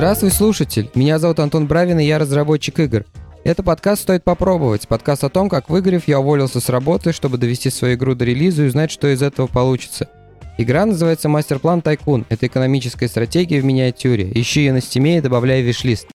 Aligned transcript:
Здравствуй, 0.00 0.30
слушатель! 0.30 0.88
Меня 0.94 1.18
зовут 1.18 1.40
Антон 1.40 1.66
Бравин, 1.66 1.98
и 1.98 2.06
я 2.06 2.18
разработчик 2.18 2.80
игр. 2.80 3.04
Это 3.44 3.62
подкаст 3.62 4.00
«Стоит 4.00 4.24
попробовать». 4.24 4.88
Подкаст 4.88 5.24
о 5.24 5.28
том, 5.28 5.50
как 5.50 5.68
выиграв, 5.68 6.08
я 6.08 6.20
уволился 6.20 6.58
с 6.58 6.70
работы, 6.70 7.12
чтобы 7.12 7.36
довести 7.36 7.68
свою 7.68 7.96
игру 7.96 8.14
до 8.14 8.24
релиза 8.24 8.62
и 8.62 8.68
узнать, 8.68 8.90
что 8.90 9.12
из 9.12 9.20
этого 9.20 9.46
получится. 9.46 10.08
Игра 10.56 10.86
называется 10.86 11.28
«Masterplan 11.28 11.82
Tycoon». 11.82 12.24
Это 12.30 12.46
экономическая 12.46 13.08
стратегия 13.08 13.60
в 13.60 13.66
миниатюре. 13.66 14.32
Ищи 14.32 14.60
ее 14.60 14.72
на 14.72 14.80
стиме 14.80 15.18
и 15.18 15.20
добавляй 15.20 15.60
в 15.62 15.66
wishlist. 15.66 16.06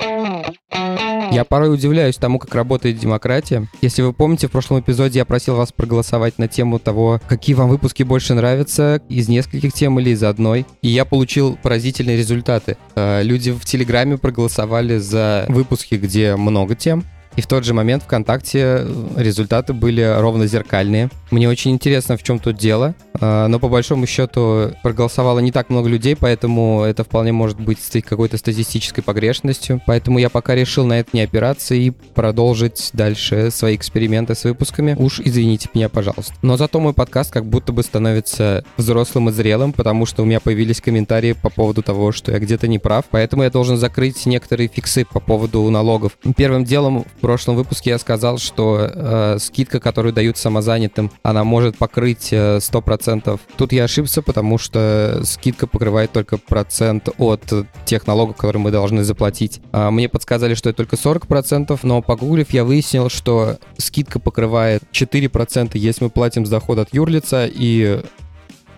Я 1.36 1.44
порой 1.44 1.74
удивляюсь 1.74 2.16
тому, 2.16 2.40
как 2.40 2.56
работает 2.56 2.98
демократия. 2.98 3.68
Если 3.82 4.02
вы 4.02 4.14
помните, 4.14 4.48
в 4.48 4.52
прошлом 4.52 4.80
эпизоде 4.80 5.20
я 5.20 5.26
просил 5.26 5.58
вас 5.58 5.74
проголосовать 5.74 6.38
на 6.38 6.48
тему 6.48 6.80
того, 6.80 7.20
какие 7.28 7.54
вам 7.58 7.68
выпуски 7.68 8.04
больше 8.04 8.36
нравятся, 8.36 9.02
из 9.10 9.28
нескольких 9.28 9.74
тем 9.74 10.00
или 10.00 10.12
из 10.12 10.24
одной. 10.24 10.66
И 10.82 10.88
я 10.88 11.04
получил 11.04 11.58
поразительные 11.62 12.16
результаты. 12.16 12.78
Э, 12.96 13.22
люди 13.22 13.52
в 13.52 13.66
Телеграме 13.66 14.18
проголосовали 14.18 14.98
за 14.98 15.44
выпуски, 15.50 15.96
где 15.96 16.38
много 16.38 16.74
тем. 16.74 17.04
И 17.36 17.42
в 17.42 17.48
тот 17.48 17.66
же 17.66 17.74
момент 17.74 18.04
ВКонтакте 18.04 18.60
э, 18.60 18.88
результаты 19.18 19.74
были 19.74 20.02
ровно 20.02 20.48
зеркальные. 20.48 21.10
Мне 21.32 21.50
очень 21.50 21.72
интересно, 21.72 22.18
в 22.18 22.24
чем 22.24 22.40
тут 22.40 22.58
дело. 22.58 22.96
А, 23.20 23.48
но 23.48 23.60
по 23.60 23.68
большому 23.68 24.06
счету 24.06 24.72
проголосовало 24.84 25.40
не 25.40 25.52
так 25.52 25.70
много 25.70 25.90
людей, 25.90 26.16
поэтому 26.16 26.84
это 26.84 27.04
вполне 27.04 27.32
может 27.32 27.60
быть 27.60 27.80
какой-то 28.06 28.38
статистической 28.38 29.04
погрешностью. 29.04 29.82
Поэтому 29.86 30.20
я 30.20 30.30
пока 30.30 30.56
решил 30.56 30.86
на 30.86 31.00
это 31.00 31.10
не 31.14 31.22
опираться 31.22 31.76
и 31.76 31.90
продолжить 31.90 32.90
дальше 32.94 33.52
свои 33.52 33.76
эксперименты 33.76 34.36
с 34.36 34.44
выпусками. 34.44 34.96
Уж 34.98 35.20
извините 35.20 35.70
меня, 35.74 35.90
пожалуйста. 35.90 36.34
Но 36.42 36.58
зато 36.58 36.80
мой 36.80 36.94
подкаст 36.94 37.32
как 37.32 37.46
будто 37.46 37.74
бы 37.74 37.84
становится 37.84 38.64
взрослым 38.78 39.30
и 39.30 39.32
зрелым, 39.32 39.74
потому 39.74 40.06
что 40.06 40.24
у 40.24 40.26
меня 40.26 40.40
появились 40.40 40.82
комментарии 40.82 41.34
по 41.34 41.50
поводу 41.50 41.82
того, 41.84 42.12
что 42.12 42.32
я 42.32 42.40
где-то 42.40 42.68
не 42.68 42.80
прав. 42.80 43.06
Поэтому 43.12 43.44
я 43.44 43.50
должен 43.50 43.78
закрыть 43.78 44.26
некоторые 44.26 44.68
фиксы 44.68 45.06
по 45.06 45.20
поводу 45.20 45.70
налогов. 45.70 46.18
Первым 46.36 46.64
делом 46.64 47.06
прошлом 47.26 47.56
выпуске 47.56 47.90
я 47.90 47.98
сказал, 47.98 48.38
что 48.38 48.80
э, 48.80 49.38
скидка, 49.40 49.80
которую 49.80 50.14
дают 50.14 50.38
самозанятым, 50.38 51.10
она 51.24 51.44
может 51.44 51.76
покрыть 51.76 52.32
э, 52.32 52.58
100% 52.58 52.82
процентов. 52.84 53.40
Тут 53.58 53.74
я 53.74 53.86
ошибся, 53.86 54.22
потому 54.22 54.60
что 54.60 55.22
скидка 55.24 55.66
покрывает 55.66 56.12
только 56.12 56.38
процент 56.38 57.10
от 57.18 57.42
тех 57.86 58.06
налогов, 58.06 58.36
которые 58.36 58.62
мы 58.62 58.70
должны 58.70 59.04
заплатить. 59.04 59.60
А, 59.72 59.90
мне 59.90 60.08
подсказали, 60.08 60.54
что 60.54 60.70
это 60.70 60.78
только 60.78 60.98
40 60.98 61.26
процентов, 61.26 61.84
но 61.84 62.04
погуглив, 62.04 62.52
я 62.52 62.64
выяснил, 62.64 63.10
что 63.10 63.58
скидка 63.80 64.20
покрывает 64.20 64.84
4 64.92 65.28
процента, 65.30 65.80
если 65.80 66.04
мы 66.04 66.10
платим 66.12 66.46
с 66.46 66.50
дохода 66.50 66.84
от 66.84 66.94
юрлица, 66.94 67.50
и 67.52 68.04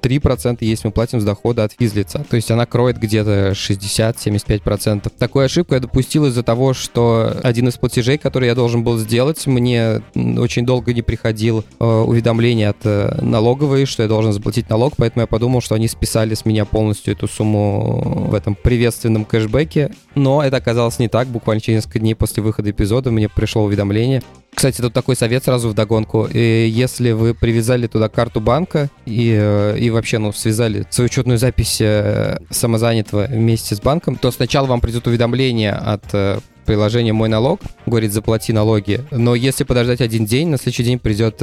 3% 0.02 0.58
если 0.62 0.88
мы 0.88 0.92
платим 0.92 1.22
с 1.22 1.24
дохода 1.24 1.64
от 1.64 1.74
физлица. 1.74 2.26
То 2.30 2.36
есть 2.36 2.52
она 2.52 2.66
кроет 2.66 2.98
где-то 3.00 3.52
60-75%. 3.52 5.12
Такую 5.18 5.46
ошибку 5.46 5.74
я 5.74 5.80
допустил 5.80 6.26
из-за 6.28 6.44
того, 6.44 6.74
что 6.74 7.36
один 7.44 7.68
из 7.68 7.78
платежей, 7.78 8.18
который 8.18 8.48
я 8.48 8.56
должен 8.56 8.84
был 8.84 8.98
сделать, 8.98 9.46
мне 9.48 10.02
очень 10.16 10.66
долго 10.66 10.94
не 10.94 11.02
приходил 11.02 11.64
э, 11.80 11.86
уведомление 11.86 12.70
от 12.70 12.78
э, 12.84 13.20
налоговой, 13.22 13.86
что 13.86 14.04
я 14.04 14.10
должен 14.10 14.34
заплатить 14.34 14.70
налог, 14.70 14.94
поэтому 14.98 15.22
я 15.22 15.28
подумал, 15.28 15.62
что 15.62 15.76
они 15.76 15.88
списали 15.88 16.34
с 16.34 16.46
меня 16.46 16.66
полностью 16.66 17.14
эту 17.14 17.28
сумму 17.28 18.28
в 18.30 18.34
этом 18.34 18.56
приветственном 18.56 19.26
кэшбэке. 19.26 19.92
Но 20.16 20.44
это 20.44 20.58
оказалось 20.58 21.00
не 21.00 21.08
так. 21.08 21.28
Буквально 21.28 21.62
через 21.62 21.78
несколько 21.78 22.00
дней 22.00 22.16
после 22.16 22.44
выхода 22.44 22.70
эпизода 22.70 23.12
мне 23.12 23.30
пришло 23.30 23.64
уведомление, 23.64 24.22
кстати, 24.58 24.82
тут 24.82 24.92
такой 24.92 25.16
совет 25.16 25.44
сразу 25.44 25.70
в 25.70 25.76
догонку. 25.76 26.26
И 26.26 26.68
если 26.68 27.12
вы 27.12 27.36
привязали 27.36 27.86
туда 27.86 28.10
карту 28.10 28.42
банка 28.42 28.90
и, 29.06 29.32
э, 29.40 29.78
и 29.78 29.92
вообще, 29.92 30.18
ну, 30.18 30.34
связали 30.34 30.84
свою 30.90 31.06
учетную 31.06 31.38
запись 31.38 31.78
э, 31.80 32.40
самозанятого 32.50 33.28
вместе 33.28 33.76
с 33.76 33.80
банком, 33.80 34.16
то 34.16 34.32
сначала 34.32 34.66
вам 34.66 34.82
придет 34.82 35.06
уведомление 35.06 35.74
от 35.74 36.06
э, 36.14 36.40
приложения 36.66 37.14
«Мой 37.14 37.30
налог», 37.30 37.62
говорит 37.86 38.12
«Заплати 38.12 38.52
налоги». 38.52 39.02
Но 39.12 39.36
если 39.36 39.64
подождать 39.64 40.02
один 40.02 40.26
день, 40.26 40.48
на 40.48 40.58
следующий 40.58 40.86
день 40.86 40.98
придет 40.98 41.40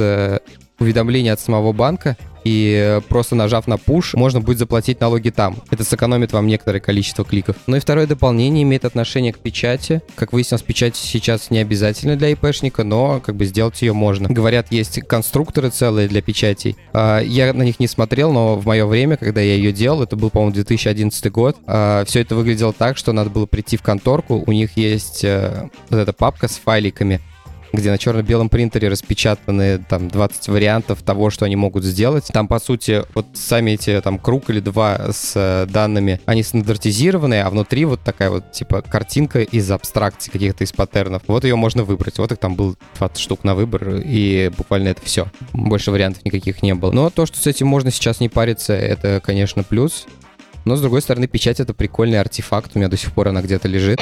уведомление 0.77 1.31
от 1.31 1.39
самого 1.39 1.71
банка, 1.71 2.17
и 2.45 3.01
просто 3.09 3.35
нажав 3.35 3.67
на 3.67 3.73
push, 3.73 4.11
можно 4.13 4.39
будет 4.39 4.59
заплатить 4.59 5.01
налоги 5.01 5.29
там. 5.31 5.57
Это 5.71 5.83
сэкономит 5.83 6.31
вам 6.31 6.47
некоторое 6.47 6.79
количество 6.79 7.25
кликов. 7.25 7.57
Ну 7.67 7.75
и 7.75 7.79
второе 7.79 8.07
дополнение 8.07 8.63
имеет 8.63 8.85
отношение 8.85 9.33
к 9.33 9.39
печати. 9.39 10.01
Как 10.15 10.31
выяснилось, 10.31 10.61
печать 10.61 10.95
сейчас 10.95 11.49
не 11.49 11.57
обязательно 11.59 12.15
для 12.15 12.29
ИПшника, 12.29 12.83
но 12.83 13.19
как 13.19 13.35
бы 13.35 13.45
сделать 13.45 13.81
ее 13.81 13.93
можно. 13.93 14.29
Говорят, 14.29 14.71
есть 14.71 15.01
конструкторы 15.07 15.71
целые 15.71 16.07
для 16.07 16.21
печатей. 16.21 16.77
А, 16.93 17.19
я 17.19 17.51
на 17.51 17.63
них 17.63 17.79
не 17.79 17.87
смотрел, 17.87 18.31
но 18.31 18.55
в 18.55 18.65
мое 18.65 18.85
время, 18.85 19.17
когда 19.17 19.41
я 19.41 19.55
ее 19.55 19.71
делал, 19.71 20.03
это 20.03 20.15
был, 20.15 20.29
по-моему, 20.29 20.53
2011 20.53 21.31
год, 21.31 21.57
а, 21.65 22.05
все 22.05 22.21
это 22.21 22.35
выглядело 22.35 22.73
так, 22.73 22.97
что 22.97 23.11
надо 23.11 23.31
было 23.31 23.47
прийти 23.47 23.75
в 23.75 23.81
конторку, 23.81 24.43
у 24.45 24.51
них 24.51 24.77
есть 24.77 25.23
э, 25.23 25.69
вот 25.89 25.97
эта 25.97 26.13
папка 26.13 26.47
с 26.47 26.57
файликами, 26.57 27.21
где 27.75 27.91
на 27.91 27.97
черно-белом 27.97 28.49
принтере 28.49 28.89
распечатаны 28.89 29.79
там 29.79 30.07
20 30.07 30.47
вариантов 30.49 31.01
того, 31.01 31.29
что 31.29 31.45
они 31.45 31.55
могут 31.55 31.83
сделать. 31.83 32.27
Там, 32.27 32.47
по 32.47 32.59
сути, 32.59 33.03
вот 33.13 33.25
сами 33.33 33.71
эти 33.71 33.99
там 34.01 34.19
круг 34.19 34.49
или 34.49 34.59
два 34.59 35.11
с 35.11 35.33
э, 35.35 35.67
данными, 35.69 36.19
они 36.25 36.43
стандартизированные, 36.43 37.43
а 37.43 37.49
внутри 37.49 37.85
вот 37.85 38.01
такая 38.01 38.29
вот 38.29 38.51
типа 38.51 38.81
картинка 38.81 39.41
из 39.41 39.69
абстракций 39.71 40.31
каких-то 40.31 40.63
из 40.63 40.71
паттернов. 40.71 41.23
Вот 41.27 41.43
ее 41.43 41.55
можно 41.55 41.83
выбрать. 41.83 42.17
Вот 42.17 42.31
их 42.31 42.37
там 42.37 42.55
был 42.55 42.75
20 42.97 43.17
штук 43.17 43.43
на 43.43 43.55
выбор, 43.55 44.01
и 44.03 44.51
буквально 44.57 44.89
это 44.89 45.01
все. 45.03 45.27
Больше 45.53 45.91
вариантов 45.91 46.25
никаких 46.25 46.63
не 46.63 46.73
было. 46.73 46.91
Но 46.91 47.09
то, 47.09 47.25
что 47.25 47.37
с 47.37 47.47
этим 47.47 47.67
можно 47.67 47.91
сейчас 47.91 48.19
не 48.19 48.29
париться, 48.29 48.73
это, 48.73 49.21
конечно, 49.23 49.63
плюс. 49.63 50.05
Но, 50.65 50.75
с 50.75 50.81
другой 50.81 51.01
стороны, 51.01 51.27
печать— 51.27 51.59
это 51.61 51.73
прикольный 51.73 52.19
артефакт. 52.19 52.71
У 52.73 52.79
меня 52.79 52.89
до 52.89 52.97
сих 52.97 53.11
пор 53.11 53.27
она 53.27 53.41
где-то 53.41 53.67
лежит. 53.67 54.01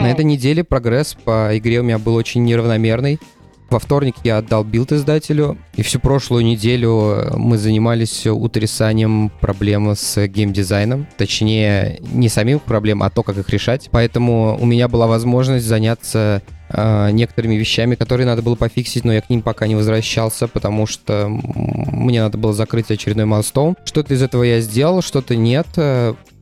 На 0.00 0.10
этой 0.10 0.24
неделе 0.24 0.64
прогресс 0.64 1.14
по 1.14 1.56
игре 1.56 1.80
у 1.80 1.82
меня 1.82 1.98
был 1.98 2.14
очень 2.14 2.44
неравномерный. 2.44 3.18
Во 3.70 3.78
вторник 3.78 4.16
я 4.22 4.38
отдал 4.38 4.62
build 4.62 4.92
издателю, 4.92 5.56
и 5.74 5.82
всю 5.82 5.98
прошлую 5.98 6.44
неделю 6.44 7.32
мы 7.34 7.58
занимались 7.58 8.26
утрясанием 8.26 9.32
проблем 9.40 9.94
с 9.96 10.26
геймдизайном. 10.28 11.06
Точнее, 11.16 11.98
не 12.12 12.28
самим 12.28 12.60
проблем, 12.60 13.02
а 13.02 13.10
то, 13.10 13.22
как 13.22 13.38
их 13.38 13.48
решать. 13.48 13.88
Поэтому 13.90 14.56
у 14.60 14.66
меня 14.66 14.86
была 14.86 15.06
возможность 15.06 15.66
заняться 15.66 16.42
э, 16.68 17.10
некоторыми 17.10 17.54
вещами, 17.54 17.94
которые 17.94 18.26
надо 18.26 18.42
было 18.42 18.54
пофиксить, 18.54 19.04
но 19.04 19.12
я 19.12 19.22
к 19.22 19.30
ним 19.30 19.42
пока 19.42 19.66
не 19.66 19.74
возвращался, 19.74 20.46
потому 20.46 20.86
что 20.86 21.26
мне 21.28 22.22
надо 22.22 22.38
было 22.38 22.52
закрыть 22.52 22.90
очередной 22.90 23.24
milestone. 23.24 23.76
Что-то 23.84 24.14
из 24.14 24.22
этого 24.22 24.44
я 24.44 24.60
сделал, 24.60 25.02
что-то 25.02 25.34
нет. 25.34 25.66